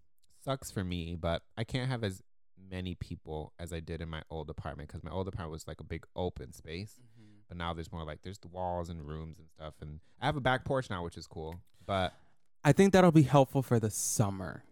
[0.43, 2.21] sucks for me, but I can't have as
[2.69, 5.79] many people as I did in my old apartment because my old apartment was like
[5.79, 6.99] a big open space.
[7.47, 10.37] But now there's more like there's the walls and rooms and stuff, and I have
[10.37, 11.59] a back porch now, which is cool.
[11.83, 12.13] But
[12.63, 14.63] I think that'll be helpful for the summer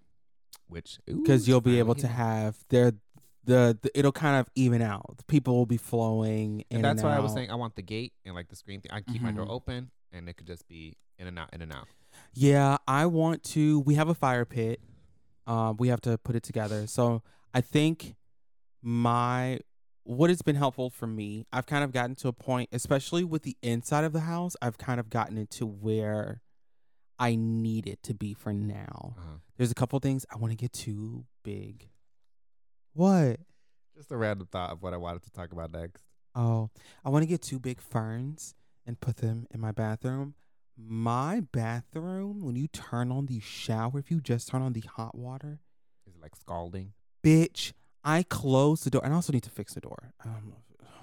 [0.67, 2.91] which because you'll be able to have their
[3.43, 5.21] the, the it'll kind of even out.
[5.27, 7.81] People will be flowing in And that's and why I was saying I want the
[7.81, 8.91] gate and like the screen thing.
[8.91, 9.51] I can keep my door Mhm.
[9.51, 11.87] open, and it could just be in and out, in and out.
[12.33, 13.79] Yeah, I want to.
[13.81, 14.81] We have a fire pit.
[15.45, 16.87] Um, we have to put it together.
[16.87, 18.15] So I think
[18.81, 19.59] my
[20.03, 23.43] what has been helpful for me, I've kind of gotten to a point, especially with
[23.43, 26.41] the inside of the house, I've kind of gotten into where
[27.19, 29.15] I need it to be for now.
[29.17, 29.37] Uh-huh.
[29.57, 31.89] There's a couple things I want to get too big.
[32.93, 33.39] What?
[33.95, 36.03] Just a random thought of what I wanted to talk about next.
[36.35, 36.69] Oh,
[37.03, 38.53] I want to get two big ferns
[38.85, 40.35] and put them in my bathroom.
[40.77, 45.15] My bathroom, when you turn on the shower, if you just turn on the hot
[45.17, 45.59] water,
[46.05, 46.93] Is it like scalding?
[47.23, 49.01] bitch, I close the door.
[49.03, 50.13] And I also need to fix the door.
[50.23, 50.53] Um,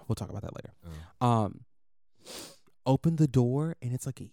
[0.07, 0.75] we'll talk about that later.
[1.21, 1.27] Oh.
[1.27, 1.61] Um,
[2.87, 4.29] open the door and it's like a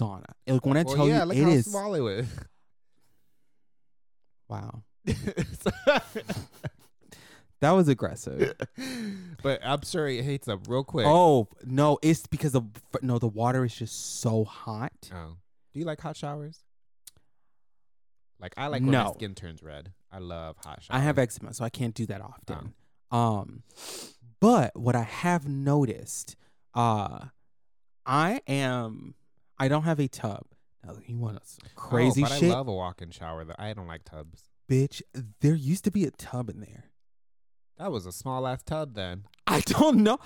[0.00, 0.24] sauna.
[0.46, 1.64] Like when I Well, tell yeah, you, look it how is.
[1.66, 2.26] small it was.
[4.48, 4.82] Wow,
[7.60, 8.54] that was aggressive.
[9.42, 11.06] but I'm sure it heats up real quick.
[11.08, 12.62] oh no, it's because the
[13.02, 14.92] no, the water is just so hot.
[15.14, 15.36] Oh.
[15.72, 16.58] Do you like hot showers?
[18.40, 19.92] Like I like when my skin turns red.
[20.10, 20.88] I love hot showers.
[20.90, 22.74] I have eczema, so I can't do that often.
[23.10, 23.62] Um,
[24.40, 26.36] but what I have noticed,
[26.74, 27.26] uh,
[28.04, 29.14] I am,
[29.62, 30.44] I don't have a tub.
[30.84, 33.44] Now, you want some oh, crazy oh, but shit, I love a walk-in shower.
[33.44, 34.42] Though I don't like tubs.
[34.68, 35.02] bitch?
[35.40, 36.86] There used to be a tub in there.
[37.78, 39.24] That was a small ass tub then.
[39.46, 40.18] I don't know.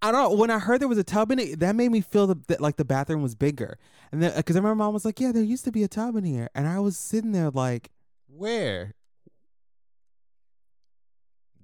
[0.00, 0.38] I don't.
[0.38, 2.60] When I heard there was a tub in it, that made me feel the, that
[2.60, 3.78] like the bathroom was bigger.
[4.12, 5.88] And then uh, because I remember mom was like, "Yeah, there used to be a
[5.88, 7.90] tub in here," and I was sitting there like,
[8.28, 8.94] Where?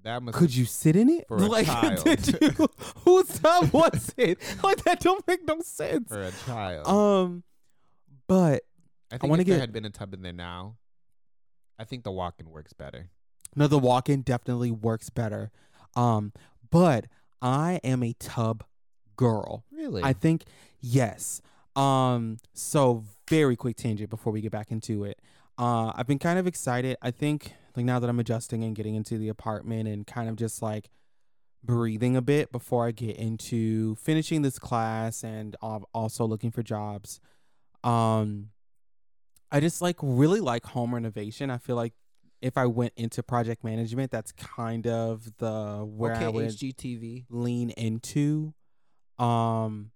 [0.03, 0.37] That must.
[0.37, 1.27] "Could you sit in it?
[1.27, 2.03] For a like, child.
[2.03, 2.67] did you?
[3.05, 4.39] Whose tub was it?
[4.63, 6.87] Like that don't make no sense." for a child?
[6.87, 7.43] Um,
[8.27, 8.63] but
[9.11, 10.77] I think wanna if there get- had been a tub in there now,
[11.77, 13.09] I think the walk-in works better.
[13.55, 15.51] no, the walk-in definitely works better.
[15.95, 16.31] Um,
[16.69, 17.05] but
[17.41, 18.63] I am a tub
[19.17, 19.65] girl.
[19.71, 20.01] Really?
[20.03, 20.45] I think
[20.79, 21.41] yes.
[21.75, 25.19] Um, so very quick tangent before we get back into it.
[25.57, 26.97] Uh, I've been kind of excited.
[27.01, 30.35] I think like now that I'm adjusting and getting into the apartment and kind of
[30.35, 30.89] just like
[31.63, 37.19] breathing a bit before I get into finishing this class and also looking for jobs.
[37.83, 38.49] Um,
[39.51, 41.49] I just like really like home renovation.
[41.49, 41.93] I feel like
[42.41, 47.25] if I went into project management, that's kind of the where okay, I would HGTV.
[47.29, 48.53] lean into.
[49.19, 49.91] Um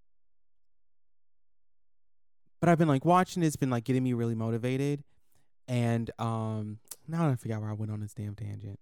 [2.60, 5.04] but I've been like watching it, it's been like getting me really motivated.
[5.68, 8.80] And um now I forgot where I went on this damn tangent.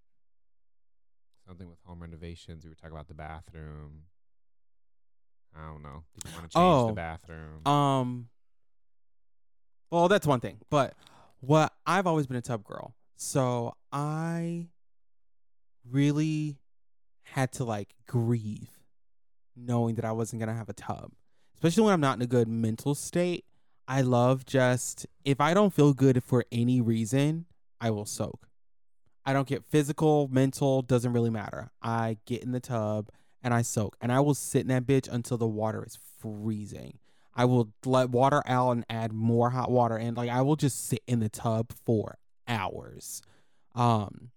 [1.47, 2.63] Something with home renovations.
[2.63, 4.03] We were talking about the bathroom.
[5.55, 6.03] I don't know.
[6.15, 7.67] Did you want to change Oh, the bathroom?
[7.67, 8.30] Um
[9.91, 10.57] well that's one thing.
[10.69, 10.95] But
[11.41, 12.95] what I've always been a tub girl.
[13.15, 14.67] So I
[15.89, 16.57] really
[17.24, 18.69] had to like grieve
[19.55, 21.11] knowing that I wasn't gonna have a tub.
[21.55, 23.45] Especially when I'm not in a good mental state.
[23.88, 27.45] I love just if I don't feel good for any reason,
[27.84, 28.48] I will soak.
[29.26, 31.70] I don't get physical, mental, doesn't really matter.
[31.82, 33.10] I get in the tub
[33.44, 33.98] and I soak.
[34.00, 37.00] And I will sit in that bitch until the water is freezing.
[37.36, 40.88] I will let water out and add more hot water and like I will just
[40.88, 42.18] sit in the tub for
[42.48, 43.22] hours.
[43.76, 44.30] Um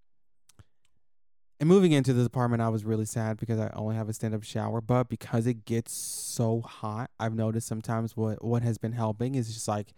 [1.61, 4.43] and moving into this apartment, I was really sad because I only have a stand-up
[4.43, 4.83] shower.
[4.83, 9.55] But because it gets so hot, I've noticed sometimes what what has been helping is
[9.55, 9.95] just like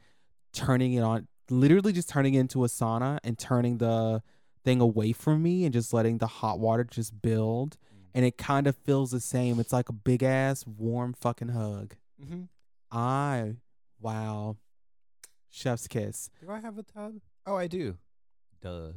[0.53, 4.23] turning it on, literally just turning it into a sauna and turning the
[4.65, 7.77] thing away from me and just letting the hot water just build.
[8.15, 9.61] And it kind of feels the same.
[9.61, 11.95] It's like a big ass warm fucking hug.
[12.23, 12.43] mm-hmm.
[12.91, 13.57] I
[14.01, 14.57] wow,
[15.51, 16.31] chef's kiss.
[16.41, 17.15] Do I have a tub?
[17.47, 17.99] Oh, I do.
[18.63, 18.93] Duh.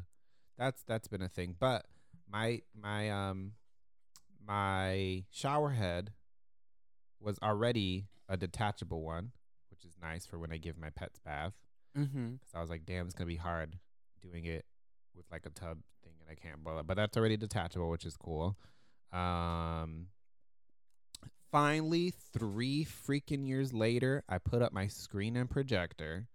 [0.58, 1.56] That's that's been a thing.
[1.60, 1.86] But
[2.32, 3.54] my my um
[4.46, 6.12] my shower head
[7.20, 9.32] was already a detachable one,
[9.70, 11.54] which is nice for when I give my pets bath.
[11.98, 12.28] Mm-hmm.
[12.36, 13.78] Cause I was like, damn, it's gonna be hard
[14.22, 14.66] doing it
[15.16, 16.88] with like a tub thing, and I can't boil it.
[16.88, 18.56] But that's already detachable, which is cool.
[19.12, 20.08] Um,
[21.52, 26.28] finally, three freaking years later, I put up my screen and projector,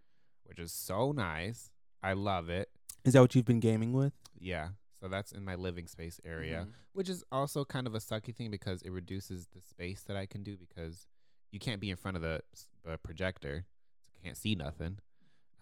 [0.44, 1.70] which is so nice.
[2.02, 2.68] I love it.
[3.04, 4.12] Is that what you've been gaming with?
[4.38, 4.68] Yeah.
[5.00, 6.70] So that's in my living space area, Mm-hmm.
[6.92, 10.26] which is also kind of a sucky thing because it reduces the space that I
[10.26, 11.06] can do because
[11.52, 13.66] you can't be in front of the, s- the projector.
[14.12, 14.98] So can't see nothing.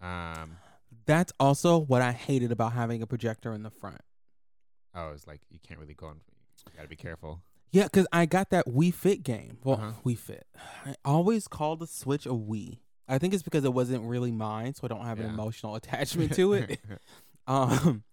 [0.01, 0.57] Um,
[1.05, 4.01] That's also what I hated about having a projector in the front.
[4.93, 6.21] oh, it's like you can't really go on.
[6.67, 7.41] You gotta be careful.
[7.71, 9.57] Yeah, because I got that Wii Fit game.
[9.63, 9.91] Well, Uh-huh.
[10.05, 10.47] Wii Fit.
[10.85, 12.79] I always call the Switch a Wii.
[13.07, 15.33] I think it's because it wasn't really mine, so I don't have an Yeah.
[15.33, 16.79] emotional attachment to it.
[17.47, 18.03] um,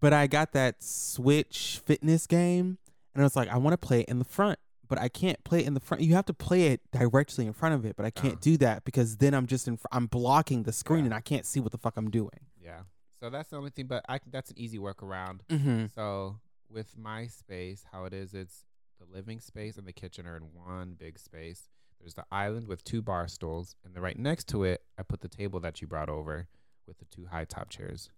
[0.00, 2.78] but I got that Switch fitness game,
[3.14, 4.58] and I was like, I want to play it in the front,
[4.94, 6.02] but I can't play it in the front.
[6.02, 8.40] You have to play it directly in front of it, but I can't Oh.
[8.40, 9.76] do that because then I'm just in.
[9.76, 11.06] Fr- I'm blocking the screen, Yeah.
[11.06, 12.40] and I can't see what the fuck I'm doing.
[12.60, 12.82] yeah.
[13.20, 15.40] So that's the only thing, but I that's an easy workaround.
[15.48, 15.86] Mm-hmm.
[15.94, 18.64] So with my space, how it is, it's
[19.00, 21.68] the living space and the kitchen are in one big space.
[22.00, 25.20] There's the island with two bar stools, and then right next to it, I put
[25.22, 26.48] the table that you brought over
[26.86, 28.10] with the two high top chairs.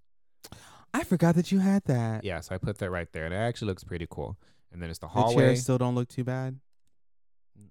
[0.93, 2.25] I forgot that you had that.
[2.25, 4.37] Yeah, so I put that right there, and it actually looks pretty cool.
[4.73, 5.35] and then it's the The hallway.
[5.45, 6.59] chairs still don't look too bad.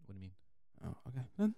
[0.05, 0.31] What do you mean?
[0.86, 1.25] Oh, okay.
[1.38, 1.55] Then-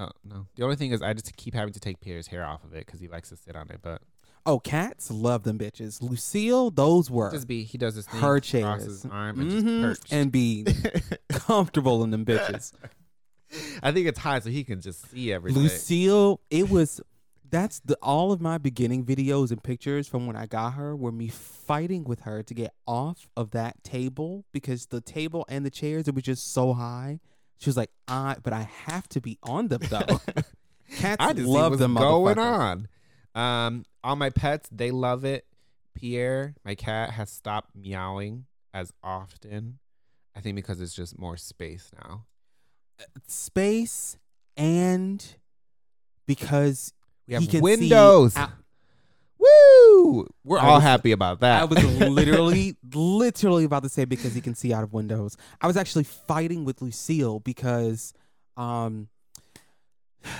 [0.00, 0.46] Oh no.
[0.54, 2.86] The only thing is, I just keep having to take Pierre's hair off of it
[2.86, 3.80] because he likes to sit on it.
[3.82, 4.02] But
[4.46, 6.00] Oh, cats love them bitches.
[6.00, 9.06] Lucille, those were just be he does this thing, her crosses his chairs.
[9.12, 10.12] arm and Mhm, just perched.
[10.12, 10.64] and be
[11.30, 12.72] comfortable in them bitches.
[13.82, 15.62] I think it's high so he can just see everything.
[15.64, 17.00] Lucille, it was
[17.50, 21.10] that's the all of my beginning videos and pictures from when I got her were
[21.12, 25.70] me fighting with her to get off of that table because the table and the
[25.70, 27.20] chairs it was just so high.
[27.58, 30.20] She was like, "I, but I have to be on them though."
[30.96, 31.94] Cats I just love them.
[31.94, 32.88] going on.
[33.34, 35.44] Um, all my pets they love it.
[35.94, 39.78] Pierre, my cat, has stopped meowing as often.
[40.36, 42.24] I think because it's just more space now.
[43.26, 44.16] Space
[44.56, 45.24] and
[46.26, 46.92] because
[47.26, 48.36] We he have can see windows.
[48.36, 48.50] out-
[49.88, 50.26] Woo!
[50.44, 51.62] We're I all was- happy about that.
[51.62, 55.36] I was literally, literally about to say because he can see out of windows.
[55.60, 58.12] I was actually fighting with Lucille because,
[58.56, 59.08] um,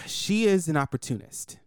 [0.06, 1.58] she is an opportunist.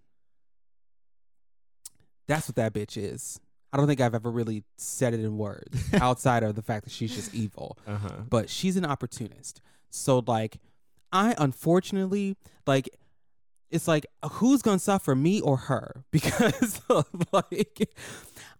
[2.27, 3.39] That's what that bitch is.
[3.73, 6.91] I don't think I've ever really said it in words outside of the fact that
[6.91, 7.77] she's just evil.
[7.87, 8.09] uh-huh.
[8.29, 9.61] But she's an opportunist.
[9.89, 10.57] So like,
[11.11, 12.89] I unfortunately like.
[13.71, 16.03] It's like who's gonna suffer, me or her?
[16.11, 16.81] Because
[17.31, 17.89] like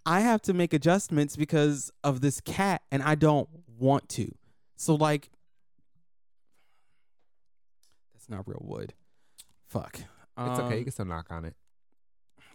[0.06, 3.48] I have to make adjustments because of this cat, and I don't
[3.78, 4.34] want to.
[4.78, 5.30] So like,
[8.14, 8.94] that's not real wood.
[9.68, 9.96] Fuck.
[10.38, 10.70] It's okay.
[10.74, 11.56] You Um, can still knock on it.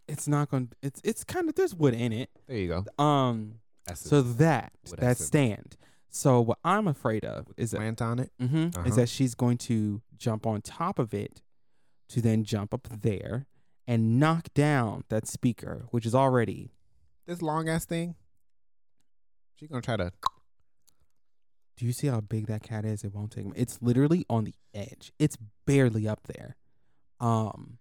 [0.09, 2.31] It's not to It's it's kind of there's wood in it.
[2.47, 3.03] There you go.
[3.03, 3.61] Um.
[3.87, 5.27] That's So that Wood that essence.
[5.29, 5.77] stand.
[6.11, 8.33] So what I'm afraid of is that plant on it.
[8.41, 8.83] hmm Uh-huh.
[8.89, 11.43] is that she's going to jump on top of it
[12.09, 13.47] to then jump up there
[13.87, 16.71] and knock down that speaker, which is already
[17.27, 18.15] This long ass thing.
[19.55, 20.13] She's gonna try to.
[21.77, 23.05] Do you see how big that cat is?
[23.05, 23.47] It won't take.
[23.55, 25.13] It's literally on the edge.
[25.19, 25.37] It's
[25.67, 26.57] barely up there.
[27.21, 27.79] Um,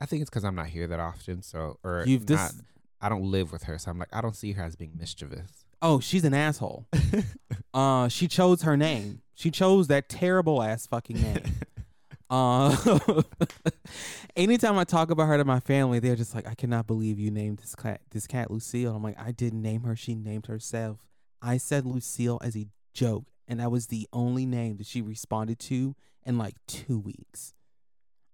[0.00, 1.42] I think it's because I'm not here that often.
[1.42, 2.38] So or you've this.
[2.38, 2.52] not,
[3.00, 5.64] I don't live with her, so I'm like I don't see her as being mischievous.
[5.80, 6.86] Oh, she's an asshole.
[7.74, 9.20] Uh, she chose her name.
[9.34, 11.42] She chose that terrible ass fucking name.
[12.30, 12.76] Uh,
[14.36, 17.30] anytime I talk about her to my family, they're just like, "I cannot believe you
[17.30, 19.96] named this cat this cat Lucille." I'm like, "I didn't name her.
[19.96, 21.06] She named herself.
[21.40, 25.58] I said Lucille as a joke, and that was the only name that she responded
[25.60, 27.54] to in like two weeks."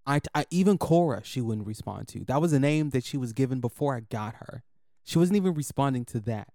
[0.06, 2.24] I, I even Cora she wouldn't respond to.
[2.24, 4.62] That was a name that she was given before I got her.
[5.04, 6.48] She wasn't even responding to that.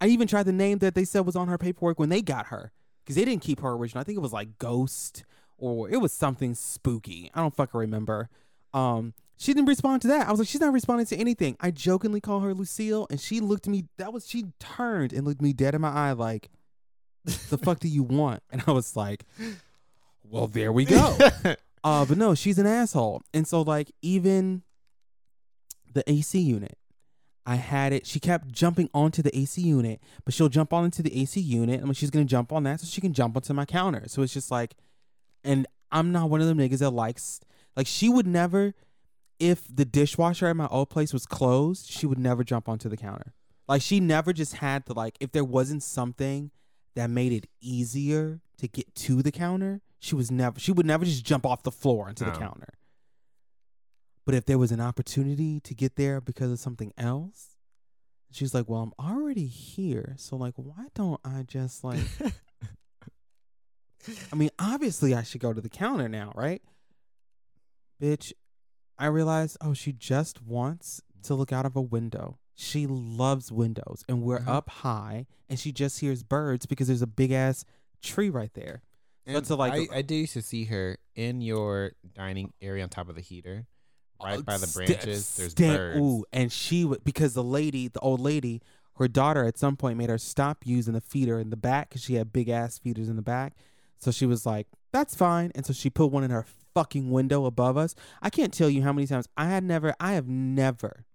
[0.00, 2.46] I even tried the name that they said was on her paperwork when they got
[2.46, 2.72] her
[3.02, 4.00] because they didn't keep her original.
[4.00, 5.24] I think it was like Ghost
[5.58, 7.30] or it was something spooky.
[7.34, 8.28] I don't fucking remember.
[8.72, 10.28] Um, she didn't respond to that.
[10.28, 11.56] I was like, she's not responding to anything.
[11.60, 13.84] I jokingly call her Lucille, and she looked at me.
[13.98, 16.50] That was she turned and looked me dead in my eye, like,
[17.24, 19.24] "The fuck do you want?" And I was like,
[20.22, 21.16] "Well, there we go."
[21.86, 23.22] Uh, but no, she's an asshole.
[23.32, 24.62] And so like even
[25.94, 26.76] the AC unit,
[27.46, 28.08] I had it.
[28.08, 31.80] She kept jumping onto the AC unit, but she'll jump on into the AC unit.
[31.80, 34.02] I mean, she's gonna jump on that so she can jump onto my counter.
[34.08, 34.74] So it's just like,
[35.46, 37.40] and I'm not one of them niggas that likes
[37.76, 38.74] like she would never.
[39.38, 42.96] If the dishwasher at my old place was closed, she would never jump onto the
[42.96, 43.34] counter.
[43.68, 46.50] Like she never just had to like if there wasn't something
[46.94, 51.04] that made it easier to get to the counter, she was never she would never
[51.04, 52.38] just jump off the floor into the Oh.
[52.38, 52.72] counter.
[54.24, 57.56] But if there was an opportunity to get there because of something else,
[58.32, 62.00] she's like, "Well, I'm already here, so like why don't I just like
[64.32, 66.62] I mean, obviously I should go to the counter now, right?
[68.00, 68.32] Bitch,
[68.98, 72.38] I realized, oh, she just wants to look out of a window.
[72.54, 74.52] She loves windows, and we're Uh-huh.
[74.58, 77.64] up high, and she just hears birds because there's a big ass
[78.02, 78.82] tree right there.
[79.26, 82.82] And That's a, like, I, I do used to see her in your dining area
[82.82, 83.66] on top of the heater,
[84.22, 85.34] right Uh, by the branches.
[85.36, 85.98] There's sta- birds.
[86.00, 88.62] Ooh, and she would because the lady, the old lady,
[88.98, 92.02] her daughter at some point made her stop using the feeder in the back because
[92.02, 93.54] she had big ass feeders in the back.
[93.98, 97.46] So she was like, "That's fine," and so she put one in her fucking window
[97.46, 97.94] above us.
[98.20, 101.06] I can't tell you how many times I had never, I have never.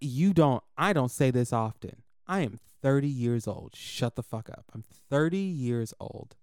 [0.00, 0.62] You don't.
[0.76, 2.02] I don't say this often.
[2.26, 3.74] I am 30 years old.
[3.74, 4.66] Shut the fuck up.
[4.72, 6.36] I'm 30 years old.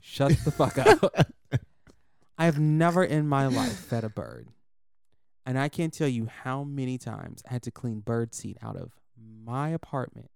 [0.00, 1.14] Shut the fuck up.
[2.38, 4.48] I have never in my life fed a bird.
[5.44, 8.76] And I can't tell you how many times I had to clean bird seed out
[8.76, 8.92] of
[9.44, 10.30] my apartment.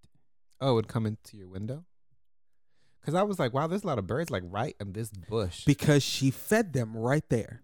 [0.60, 1.84] Oh, it would come into your window?
[3.04, 5.66] Because I was like, wow, there's a lot of birds like right in this bush.
[5.66, 7.62] because she fed them right there.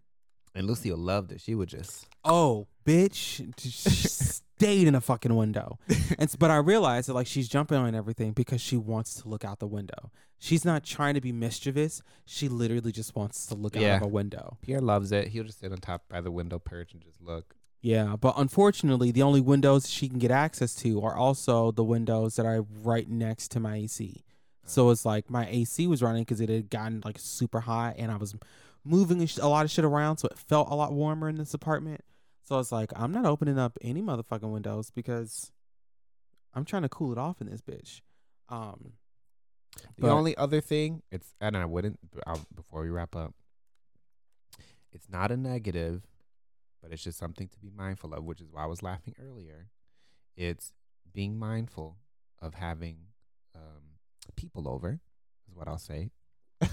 [0.54, 1.40] And Lucille loved it.
[1.40, 5.78] She would just oh, bitch, just stayed in a fucking window.
[6.18, 9.44] And but I realized that like she's jumping on everything because she wants to look
[9.44, 10.10] out the window.
[10.38, 12.02] She's not trying to be mischievous.
[12.26, 14.58] She literally just wants to look out of a window.
[14.60, 15.28] Pierre loves it.
[15.28, 17.54] He'll just sit on top by the window perch and just look.
[17.82, 22.36] Yeah, but unfortunately, the only windows she can get access to are also the windows
[22.36, 24.24] that are right next to my AC.
[24.70, 28.10] So it's like my AC was running because it had gotten like super hot, and
[28.12, 28.36] I was
[28.84, 32.02] moving a lot of shit around, so it felt a lot warmer in this apartment.
[32.44, 35.50] So it's like I'm not opening up any motherfucking windows because
[36.54, 38.00] I'm trying to cool it off in this bitch.
[38.48, 38.92] Um,
[39.98, 43.34] The only other thing, it's and I wouldn't I'll, before we wrap up.
[44.92, 46.02] It's not a negative,
[46.82, 49.68] but it's just something to be mindful of, which is why I was laughing earlier.
[50.36, 50.72] It's
[51.12, 51.98] being mindful
[52.40, 52.96] of having
[53.54, 53.89] um,
[54.30, 55.00] people over,
[55.48, 56.10] is what I'll say.
[56.62, 56.68] see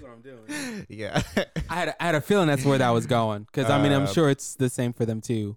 [0.00, 0.86] what I'm doing?
[0.88, 1.22] Yeah.
[1.68, 3.92] I had a, I had a feeling that's where that was going because I mean
[3.92, 5.56] I'm Uh, sure it's the same for them too.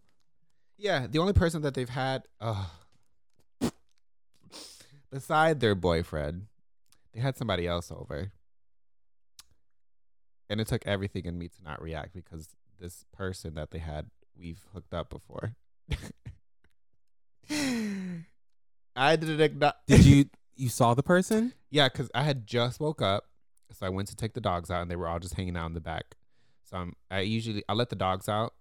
[0.78, 2.66] Yeah, the only person that they've had, uh,
[5.12, 6.48] beside their boyfriend,
[7.14, 8.32] they had somebody else over.
[10.50, 14.08] And it took everything in me to not react because this person that they had,
[14.38, 15.56] we've hooked up before.
[18.96, 19.76] I didn't acknowledge.
[19.88, 20.26] Did you
[20.56, 21.54] you saw the person?
[21.70, 23.26] Yeah, because I had just woke up,
[23.72, 25.68] so I went to take the dogs out, and they were all just hanging out
[25.68, 26.16] in the back.
[26.64, 28.54] So I'm, I usually I let the dogs out,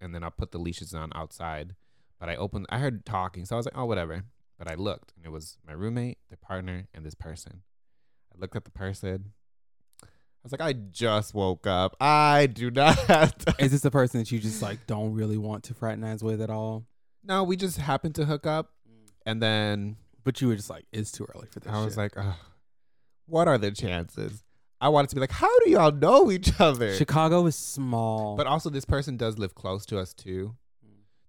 [0.00, 1.74] and then I'll put the leashes on outside.
[2.18, 4.24] But I opened, I heard talking, so I was like, oh, whatever.
[4.58, 7.62] But I looked, and it was my roommate, the partner, and this person.
[8.32, 9.32] I looked at the person.
[10.04, 10.06] I
[10.44, 11.96] was like, I just woke up.
[12.00, 13.60] I do not.
[13.60, 16.50] Is this the person that you just like don't really want to fraternize with at
[16.50, 16.84] all?
[17.24, 18.70] No, we just happened to hook up,
[19.26, 21.72] and then But you were just like, it's too early for this.
[21.72, 21.98] I was shit.
[21.98, 22.34] like, Ugh,
[23.26, 24.44] what are the chances?
[24.80, 26.94] I wanted to be like, how do y'all know each other?
[26.94, 28.36] Chicago is small.
[28.36, 30.56] But also, this person does live close to us too.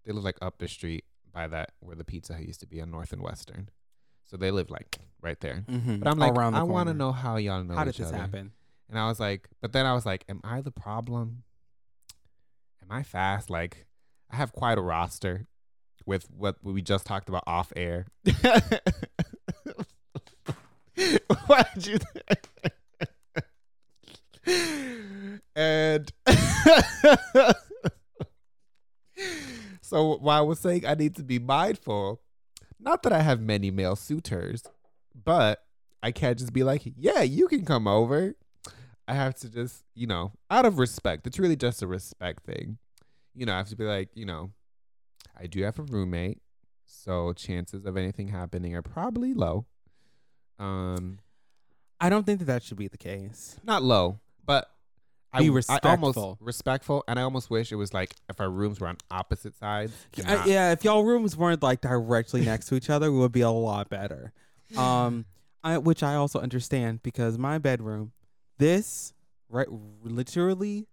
[0.06, 2.92] They live like up the street by that where the Pizza used to be on
[2.92, 3.70] North and Western.
[4.26, 5.64] So they live like right there.
[5.70, 6.00] Mhm.
[6.00, 8.18] But I'm like, around I want to know how y'all know how did this other.
[8.18, 8.52] happen?
[8.90, 11.44] And I was like, but then I was like, am I the problem?
[12.82, 13.50] Am I fast?
[13.50, 13.86] Like,
[14.30, 15.46] I have quite a roster
[16.06, 18.08] with what we just talked about off air.
[21.48, 21.98] Why did you?
[25.56, 26.12] and
[29.82, 32.22] so, while I was saying I need to be mindful,
[32.80, 34.64] not that I have many male suitors,
[35.16, 35.64] but
[36.02, 38.36] I can't just be like, yeah, you can come over.
[39.08, 41.28] I have to just, you know, out of respect.
[41.28, 42.78] It's really just a respect thing.
[43.36, 44.52] You know, I have to be like, you know,
[45.40, 46.42] I do have a roommate,
[46.86, 49.66] so chances of anything happening are probably low.
[50.60, 51.20] Um,
[52.00, 53.58] I don't think that that should be the case.
[53.64, 54.70] not low, but
[55.32, 56.38] I, Be I almost respectful.
[56.40, 59.94] respectful, and I almost wish it was like if our rooms were on opposite sides.
[60.24, 63.42] not- yeah, if y'all rooms weren't like directly next to each other, it would be
[63.42, 64.32] a lot better.
[64.78, 65.26] Um,
[65.64, 68.12] I which I also understand because my bedroom,
[68.60, 69.14] this
[69.50, 69.68] right,
[70.04, 70.88] literally,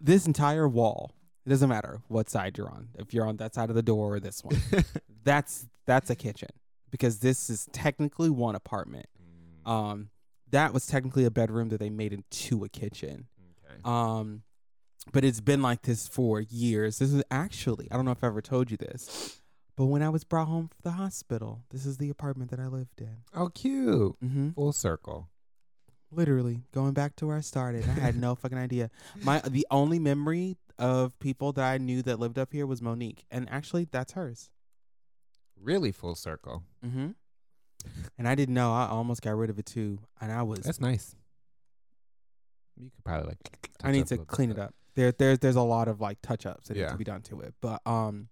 [0.00, 1.12] this entire wall.
[1.46, 2.88] It doesn't matter what side you're on.
[2.98, 4.56] If you're on that side of the door or this one,
[5.24, 6.48] that's that's a kitchen
[6.90, 9.06] because this is technically one apartment.
[9.64, 10.10] Mm, Um,
[10.50, 13.26] that was technically a bedroom that they made into a kitchen.
[13.64, 13.80] okay.
[13.84, 14.42] Um,
[15.12, 16.98] but it's been like this for years.
[16.98, 19.40] This is actually, I don't know if I ever told you this,
[19.76, 22.66] but when I was brought home from the hospital, this is the apartment that I
[22.66, 23.18] lived in.
[23.34, 24.16] Oh, cute.
[24.24, 24.50] Mm-hmm.
[24.50, 25.28] Full circle.
[26.10, 27.84] Literally going back to where I started.
[27.84, 28.90] I had no fucking idea.
[29.22, 33.24] My the only memory of people that I knew that lived up here was Monique,
[33.30, 34.50] and actually that's hers.
[35.60, 36.62] Really full circle.
[36.84, 37.10] Mm-hmm.
[38.18, 38.72] And I didn't know.
[38.72, 40.60] I almost got rid of it too, and I was.
[40.60, 41.14] That's nice.
[42.76, 43.70] You could probably like.
[43.82, 44.74] I need to bit, clean it up.
[44.94, 47.40] There, there's, there's a lot of like touch ups that need to be done to
[47.40, 47.54] it.
[47.60, 48.28] But um,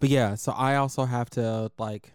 [0.00, 0.34] but yeah.
[0.34, 2.12] So I also have to like,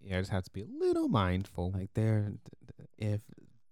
[0.00, 1.72] Yeah, I just have to be a little mindful.
[1.72, 2.32] like they're
[2.98, 3.22] if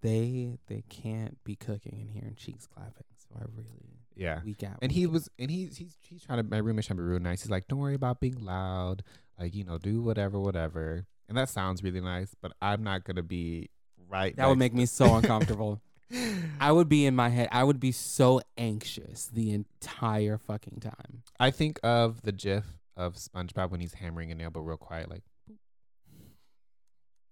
[0.01, 3.05] they they can't be cooking and hearing cheeks clapping.
[3.17, 4.41] So I really yeah.
[4.43, 4.77] week out.
[4.81, 6.43] And he was, and he's he's he's trying to.
[6.43, 7.41] My roommate's trying to be real nice.
[7.41, 9.03] He's like, "Don't worry about being loud.
[9.39, 13.23] Like, you know, do whatever, whatever." And that sounds really nice, but I'm not gonna
[13.23, 13.69] be
[14.09, 14.35] right.
[14.35, 15.81] that would make me so uncomfortable.
[16.59, 17.49] I would be in my head.
[17.51, 21.23] I would be so anxious the entire fucking time.
[21.39, 22.65] I think of the GIF
[22.97, 25.23] of SpongeBob when he's hammering a nail, but real quiet, like.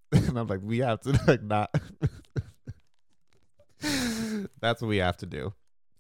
[0.11, 1.70] and I'm like, we have to like not.
[4.62, 5.54] That's what we have to do.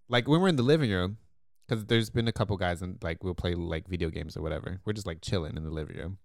[0.09, 1.17] Like when we're in the living room,
[1.67, 4.79] because there's been a couple guys and like we'll play like video games or whatever.
[4.85, 6.17] We're just like chilling in the living room.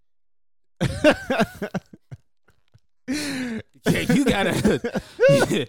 [3.09, 3.61] Yeah,
[4.15, 4.99] you gotta-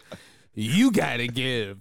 [0.54, 1.80] you gotta give.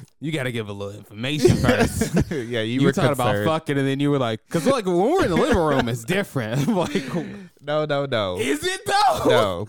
[0.20, 2.14] you gotta give a little information first.
[2.30, 4.96] yeah, you, you, were talking about fucking, and then you were like, because like when
[4.96, 6.68] we're in the living room, it's different.
[6.68, 7.04] like,
[7.60, 8.38] No, no, no.
[8.38, 9.66] is it though?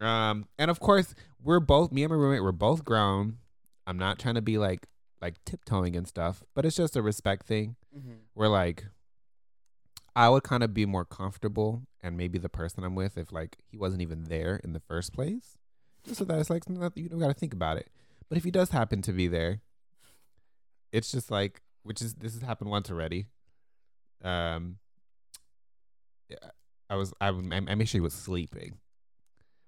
[0.00, 0.06] no.
[0.06, 2.42] Um, and of course, we're both me and my roommate.
[2.42, 3.38] We're both grown.
[3.86, 4.86] I'm not trying to be like
[5.20, 7.76] like tiptoeing and stuff, but it's just a respect thing.
[8.34, 8.86] We're like,
[10.16, 13.58] I would kind of be more comfortable, and maybe the person I'm with, if like
[13.70, 15.58] he wasn't even there in the first place,
[16.04, 16.64] just so that it's like
[16.94, 17.88] you don't got to think about it.
[18.28, 19.60] But if he does happen to be there,
[20.92, 23.26] it's just like, which is this has happened once already.
[24.22, 24.76] Um,
[26.28, 26.36] yeah,
[26.88, 28.78] I was I made sure he was sleeping,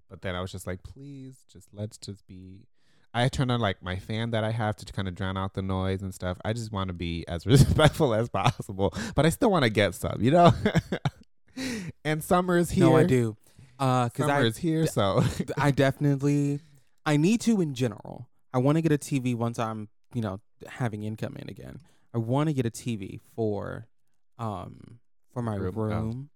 [0.09, 2.67] but then I was just like, please, just let's just be.
[3.15, 5.61] I turned on like my fan that I have to kind of drown out the
[5.61, 6.39] noise and stuff.
[6.43, 9.93] I just want to be as respectful as possible, but I still want to get
[9.95, 10.51] some, you know.
[12.05, 12.85] and summer is here.
[12.85, 13.37] No, I do.
[13.79, 15.23] Uh, because Summer I is here, so
[15.57, 16.59] I definitely
[17.05, 18.29] I need to in general.
[18.53, 21.79] I want to get a TV once I'm, you know, having income in again.
[22.13, 23.87] I want to get a TV for
[24.37, 24.99] um
[25.33, 25.81] for my Room, oh.
[25.81, 26.29] room.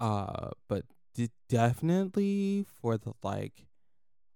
[0.00, 0.84] Uh but
[1.14, 3.66] d- definitely for the like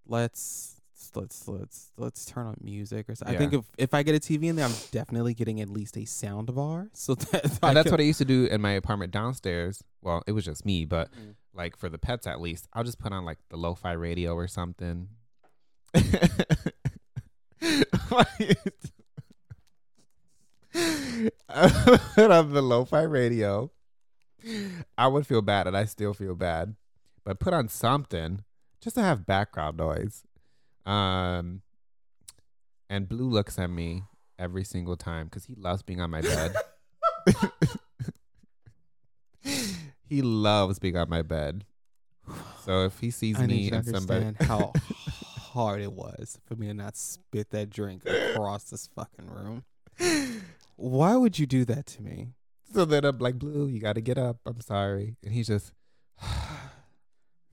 [0.07, 0.77] let's
[1.15, 3.35] let's let's let's turn on music or something.
[3.37, 5.97] I think if if I get a TV in there, I'm definitely getting at least
[5.97, 6.91] a sound bar.
[6.95, 9.83] So that and that's what I used to do in my apartment downstairs.
[10.01, 11.35] Well, it was just me, but Mm.
[11.55, 14.49] like for the pets at least, I'll just put on like the lo-fi radio or
[14.49, 15.09] something.
[20.75, 23.71] Put on the lo-fi radio.
[24.99, 26.75] I would feel bad, and I still feel bad,
[27.25, 28.45] but put on something
[28.81, 30.25] just to have background noise.
[30.85, 31.63] Um,
[32.91, 34.05] and Blue looks at me
[34.39, 36.55] every single time because he loves being on my bed.
[40.09, 41.65] he loves being on my bed.
[42.65, 44.73] So if he sees I me and somebody, how
[45.53, 49.65] hard it was for me to not spit that drink across this fucking room.
[50.77, 52.29] Why would you do that to me?
[52.73, 54.39] So then I'm like, Blue, you got to get up.
[54.47, 55.73] I'm sorry, and he's just.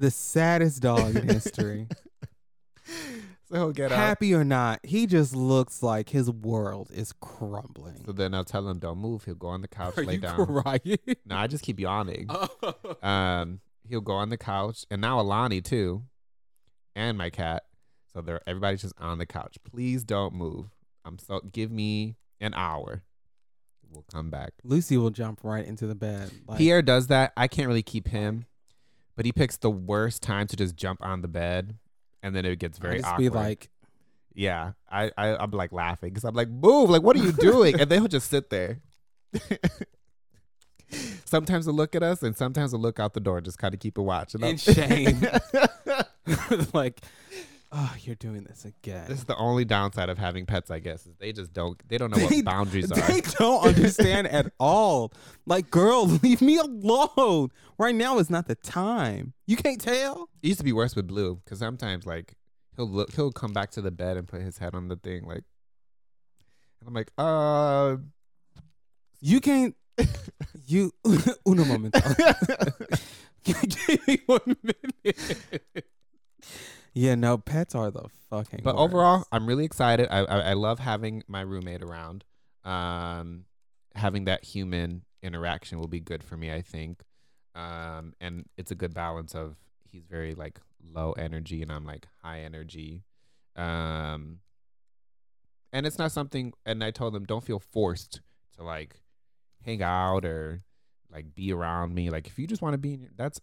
[0.02, 1.90] The saddest dog in history.
[2.86, 3.98] so he'll get up.
[3.98, 8.02] Happy or not, he just looks like his world is crumbling.
[8.06, 9.26] So then I'll tell him, don't move.
[9.26, 10.46] He'll go on the couch, Are lay you down.
[10.46, 10.98] crying?
[11.26, 12.30] No, I just keep yawning.
[13.04, 13.60] Um,
[13.90, 16.04] he'll go on the couch, and now Alani too,
[16.96, 17.64] and my cat.
[18.14, 19.58] So they're everybody's just on the couch.
[19.70, 20.68] Please don't move.
[21.04, 23.04] I'm so give me an hour.
[23.92, 24.54] We'll come back.
[24.64, 26.32] Lucy will jump right into the bed.
[26.48, 27.34] Like, Pierre does that.
[27.36, 28.46] I can't really keep him,
[29.16, 31.76] but he picks the worst time to just jump on the bed,
[32.24, 33.20] and then it gets I very just awkward.
[33.20, 33.70] be like,
[34.34, 36.90] yeah, I, I I'm like laughing because I'm like, move!
[36.90, 37.80] Like, what are you doing?
[37.82, 38.80] and then he'll just sit there.
[41.26, 43.80] sometimes he'll look at us, and sometimes he'll look out the door, just kind of
[43.80, 44.34] keep a watch.
[44.36, 45.22] And In I'm- shame.
[46.74, 47.02] like,
[47.72, 49.06] oh, you're doing this again.
[49.08, 51.98] This is the only downside of having pets, I guess, is they just don't they
[51.98, 52.96] don't know They- what boundaries are.
[53.02, 55.12] They don't understand at all.
[55.46, 57.50] Like, girl, leave me alone.
[57.78, 59.34] Right now is not the time.
[59.48, 60.30] You can't tell.
[60.42, 62.36] It used to be worse with Blue because sometimes like
[62.76, 65.26] he'll look he'll come back to the bed and put his head on the thing
[65.26, 65.44] like,
[66.80, 67.98] and I'm like, uh,
[69.22, 69.76] You can't.
[70.66, 70.92] You
[71.48, 72.00] uno momento.
[73.44, 75.86] Give me one minute.
[76.94, 78.62] Yeah, no, pets are the fucking.
[78.64, 78.84] but worst.
[78.84, 80.08] overall, I'm really excited.
[80.10, 82.26] I, I I love having my roommate around.
[82.64, 83.46] Um,
[83.96, 87.04] having that human interaction will be good for me, I think.
[87.56, 89.56] Um, and it's a good balance of
[89.90, 90.60] he's very like
[90.94, 93.04] low energy and I'm like high energy.
[93.56, 94.40] Um,
[95.74, 96.54] and it's not something.
[96.66, 98.22] And I told him don't feel forced
[98.58, 99.02] to like
[99.66, 100.62] hang out or
[101.12, 102.10] like be around me.
[102.10, 103.42] Like if you just want to be, in your, that's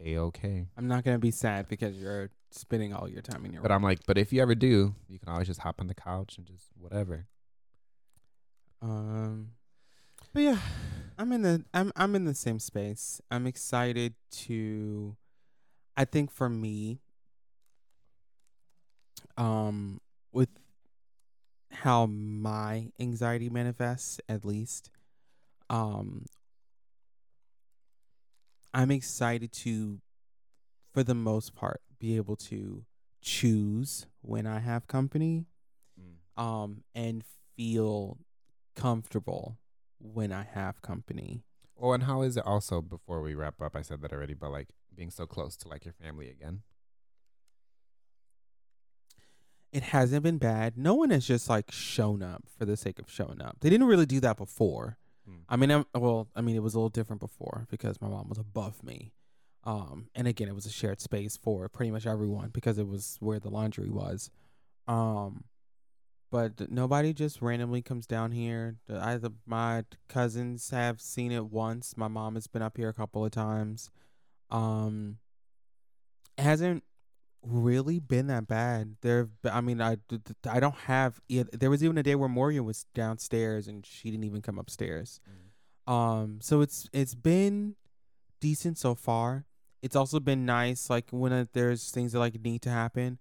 [0.00, 0.66] a okay.
[0.76, 3.62] I'm not gonna be sad because you're spending all your time in your.
[3.62, 5.94] But I'm like, but if you ever do, you can always just hop on the
[5.94, 7.26] couch and just whatever.
[8.82, 9.50] um,
[10.32, 10.58] But yeah,
[11.18, 13.20] I'm in the I'm I'm in the same space.
[13.30, 14.14] I'm excited
[14.46, 15.16] to
[15.96, 17.00] I think for me
[19.38, 20.00] um
[20.32, 20.48] with
[21.72, 24.90] how my anxiety manifests at least
[25.68, 26.24] um
[28.74, 30.00] I'm excited to
[30.96, 32.82] for the most part be able to
[33.20, 35.44] choose when I have company
[36.38, 37.22] um and
[37.54, 38.16] feel
[38.74, 39.58] comfortable
[39.98, 41.42] when I have company.
[41.78, 43.76] Oh, and how is it also before we wrap up?
[43.76, 46.62] I said that already, but like being so close to like your family again.
[49.70, 50.78] It hasn't been bad.
[50.78, 53.58] No one has just like shown up for the sake of showing up.
[53.60, 54.96] They didn't really do that before.
[55.28, 55.40] Hmm.
[55.46, 58.30] I mean, I'm, well, I mean, it was a little different before because my mom
[58.30, 59.12] was above me.
[59.66, 63.16] Um, and again, it was a shared space for pretty much everyone because it was
[63.20, 64.30] where the laundry was.
[64.86, 65.44] Um,
[66.30, 68.76] but nobody just randomly comes down here.
[68.86, 71.96] The- Either my cousins have seen it once.
[71.96, 73.90] My mom has been up here a couple of times.
[74.50, 75.18] Um,
[76.38, 76.84] it hasn't
[77.42, 78.96] really been that bad.
[79.02, 79.96] There, I mean, I,
[80.48, 81.20] I don't have.
[81.28, 84.58] It, there was even a day where Morgan was downstairs and she didn't even come
[84.58, 85.20] upstairs.
[85.92, 87.74] Um, so it's it's been
[88.40, 89.44] decent so far.
[89.82, 93.18] It's also been nice, like when uh, there's things that like need to happen.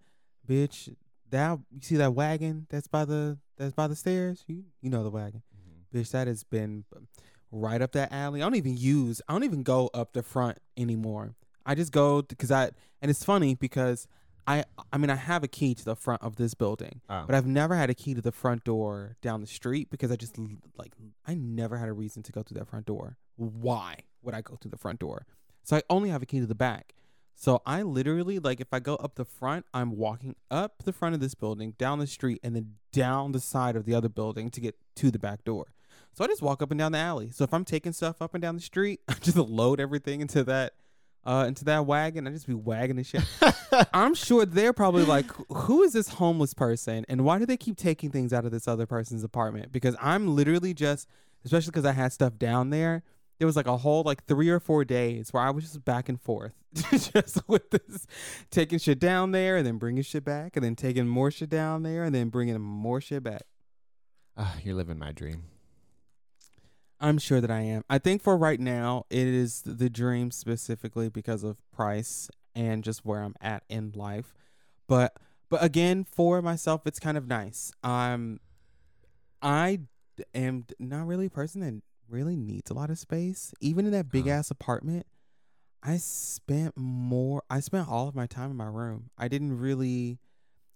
[0.48, 0.94] Bitch,
[1.30, 4.44] that you see that wagon that's by the that's by the stairs.
[4.48, 6.00] You you know the wagon, Mhm.
[6.02, 6.12] bitch.
[6.12, 6.86] That has been
[7.52, 8.42] right up that alley.
[8.42, 9.22] I don't even use.
[9.28, 11.36] I don't even go up the front anymore.
[11.66, 12.72] I just go because I
[13.02, 14.08] and it's funny because
[14.48, 14.64] I
[14.94, 17.24] I mean I have a key to the front of this building, Oh.
[17.26, 20.16] but I've never had a key to the front door down the street because I
[20.16, 20.38] just
[20.78, 20.94] like
[21.26, 23.18] I never had a reason to go through that front door.
[23.36, 25.26] Why would I go through the front door?
[25.66, 26.94] So I only have a key to the back.
[27.36, 31.16] So I literally like if I go up the front, I'm walking up the front
[31.16, 34.50] of this building, down the street, and then down the side of the other building
[34.52, 35.74] to get to the back door.
[36.14, 37.30] So I just walk up and down the alley.
[37.32, 40.44] So if I'm taking stuff up and down the street, I just load everything into
[40.46, 40.74] that
[41.26, 42.28] uh into that wagon.
[42.28, 43.24] I just be wagging the shit.
[43.94, 47.76] I'm sure they're probably like, who is this homeless person and why do they keep
[47.76, 49.72] taking things out of this other person's apartment?
[49.72, 51.10] Because I'm literally just,
[51.44, 53.04] especially because I had stuff down there,
[53.38, 56.10] there was like a whole like three or four days where I was just back
[56.10, 56.54] and forth,
[56.92, 58.08] just with this,
[58.50, 61.84] taking shit down there and then bringing shit back and then taking more shit down
[61.84, 63.44] there and then bringing more shit back.
[64.38, 65.44] Ah, you're living my dream.
[67.00, 67.84] I'm sure that I am.
[67.90, 73.06] I think for right now, it is the dream specifically because of price and just
[73.06, 74.34] where I'm at in life.
[74.88, 75.18] But
[75.50, 77.72] but again, for myself, it's kind of nice.
[77.84, 78.40] Um,
[79.42, 79.82] I
[80.34, 83.54] am not really a person that really needs a lot of space.
[83.60, 84.38] Even in that big Uh-huh.
[84.38, 85.06] ass apartment,
[85.84, 87.44] I spent more.
[87.50, 89.10] I spent all of my time in my room.
[89.18, 90.20] I didn't really.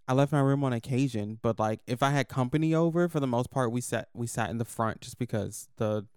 [0.08, 3.28] I left my room on occasion, but like if I had company over, for the
[3.28, 6.08] most part, we sat we sat in the front just because the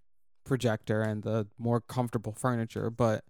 [0.45, 2.89] projector and the more comfortable furniture.
[2.89, 3.23] But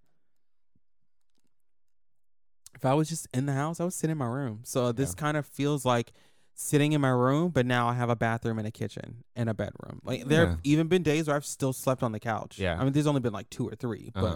[2.76, 4.61] if I was just in the house, I would sit in my room.
[4.64, 5.22] So this Yeah.
[5.22, 6.11] kind of feels like
[6.55, 9.53] sitting in my room, but now I have a bathroom and a kitchen and a
[9.53, 9.99] bedroom.
[10.03, 12.59] Like there have even been days where I've still slept on the couch.
[12.59, 12.77] Yeah.
[12.80, 14.21] I mean, there's only been like two or 3 Uh-huh.
[14.21, 14.35] but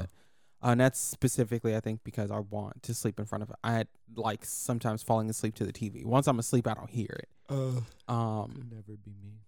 [0.68, 3.56] uh, and that's specifically, I think, because I want to sleep in front of it.
[3.64, 6.04] I had like sometimes falling asleep to the TV.
[6.04, 7.30] Once I'm asleep, I don't hear it.
[7.48, 9.42] Uh, Um, never be me.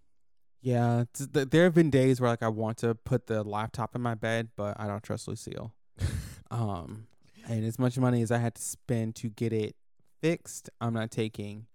[0.61, 3.95] yeah, t- th- there have been days where like I want to put the laptop
[3.95, 5.73] in my bed, but I don't trust Lucille.
[6.51, 7.05] Um,
[7.47, 9.75] and as much money as I had to spend to get it
[10.19, 11.67] fixed, I'm not taking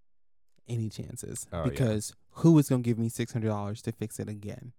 [0.68, 1.70] any chances Oh, yeah.
[1.70, 4.72] because who is gonna give me six hundred dollars to fix it again?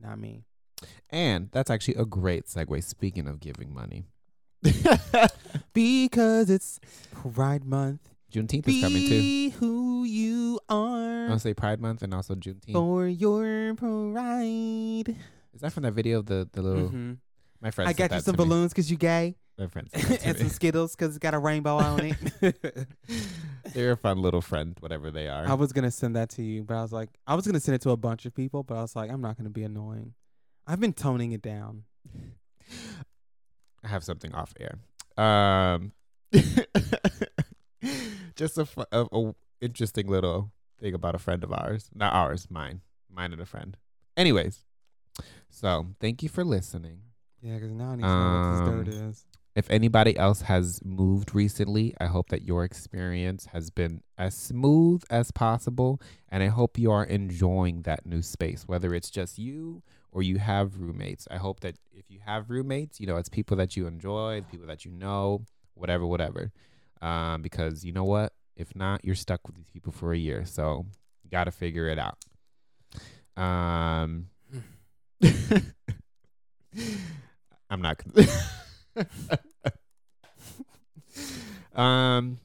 [0.00, 0.44] Not me.
[1.10, 2.82] And that's actually a great segue.
[2.82, 4.06] Speaking of giving money,
[5.72, 6.80] Because it's
[7.34, 8.08] Pride Month.
[8.32, 9.20] Juneteenth is coming too.
[9.20, 12.72] Be who you are I'll say Pride Month and also Juneteenth.
[12.72, 15.16] for your pride.
[15.52, 16.88] Is that from that video of the the little?
[16.90, 17.18] Mhm.
[17.60, 17.88] My friend.
[17.88, 19.88] I got you some balloons because you gay, My friend.
[19.92, 20.48] sent that and some.
[20.48, 22.00] Skittles because it's got a rainbow on
[22.40, 22.88] it.
[23.74, 25.46] They're a fun little friend, whatever they are.
[25.46, 27.74] I was gonna send that to you, but I was like, I was gonna send
[27.74, 30.14] it to a bunch of people, but I was like, I'm not gonna be annoying.
[30.66, 31.84] I've been toning it down.
[33.84, 34.78] I have something off air.
[35.22, 35.92] Um,
[38.36, 41.90] just a, fu- a, a interesting little thing about a friend of ours.
[41.94, 42.80] Not ours, mine.
[43.12, 43.76] Mine and a friend.
[44.16, 44.64] Anyways,
[45.48, 47.00] so thank you for listening.
[47.42, 49.24] Yeah, because now I need to know what Um, this dirt is.
[49.54, 55.02] If anybody else has moved recently, I hope that your experience has been as smooth
[55.10, 56.00] as possible.
[56.28, 59.82] And I hope you are enjoying that new space, whether it's just you
[60.12, 61.26] or you have roommates.
[61.30, 64.68] I hope that if you have roommates, you know, it's people that you enjoy, people
[64.68, 65.44] that you know,
[65.74, 66.52] whatever, whatever.
[67.02, 68.32] Um, because you know what?
[68.56, 70.44] If not, you're stuck with these people for a year.
[70.44, 70.86] So
[71.24, 72.18] you got to figure it out.
[73.36, 74.26] Um,
[77.70, 77.98] I'm not.
[77.98, 78.12] Con-
[81.74, 82.38] um,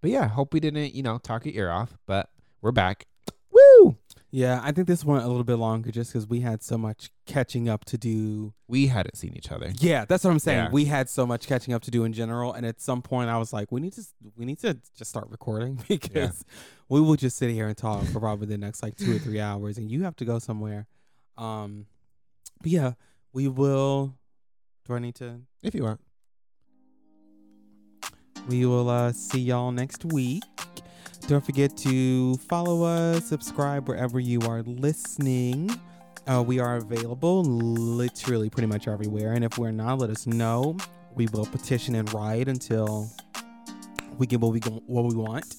[0.00, 1.96] but yeah, hope we didn't, you know, talk your ear off.
[2.06, 2.30] But
[2.60, 3.06] we're back.
[3.50, 3.96] Woo!
[4.30, 7.10] Yeah, I think this went a little bit longer just because we had so much
[7.24, 8.52] catching up to do.
[8.66, 9.72] We hadn't seen each other.
[9.78, 10.64] Yeah, that's what I'm saying.
[10.64, 10.70] Yeah.
[10.70, 13.38] We had so much catching up to do in general, and at some point, I
[13.38, 14.02] was like, we need to
[14.36, 16.44] we need to just start recording because
[16.90, 19.40] we will just sit here and talk for probably the next like two or three
[19.40, 20.86] hours, and you have to go somewhere.
[21.38, 21.86] Um,
[22.60, 22.92] but yeah,
[23.32, 24.17] we will.
[24.88, 25.40] Do I need to?
[25.62, 26.00] If you want.
[28.48, 30.42] We will uh, see y'all next week.
[31.26, 35.78] Don't forget to follow us, subscribe wherever you are listening.
[36.26, 39.34] Uh, we are available literally pretty much everywhere.
[39.34, 40.78] And if we're not, let us know.
[41.14, 43.10] We will petition and riot until
[44.16, 45.54] we get what we go- what we want.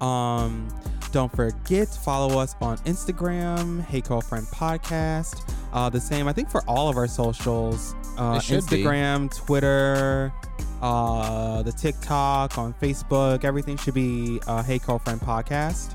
[0.00, 0.68] Um,
[1.12, 5.54] Don't forget to follow us on Instagram, Hey Curlfriend Podcast.
[5.70, 8.82] Uh, the same, I think, for all of our socials uh, should be.
[8.82, 10.32] Instagram, Twitter,
[10.80, 13.44] uh, the TikTok, on Facebook.
[13.44, 15.94] Everything should be uh, Hey Curlfriend Podcast.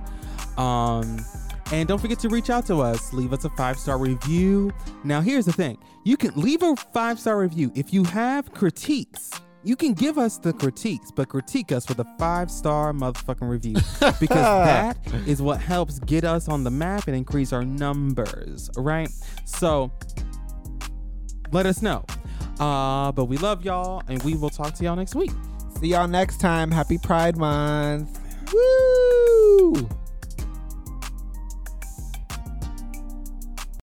[0.60, 1.26] Um,
[1.72, 3.12] and don't forget to reach out to us.
[3.12, 4.72] Leave us a five star review.
[5.04, 7.72] Now, here's the thing you can leave a five star review.
[7.74, 9.32] If you have critiques,
[9.68, 13.74] you can give us the critiques, but critique us with a five star motherfucking review
[14.20, 19.10] because that is what helps get us on the map and increase our numbers, right?
[19.44, 19.92] So
[21.52, 22.06] let us know.
[22.60, 25.32] Uh, but we love y'all and we will talk to y'all next week.
[25.82, 26.72] See y'all next time.
[26.72, 28.20] Happy Pride Month.
[28.54, 29.90] Woo!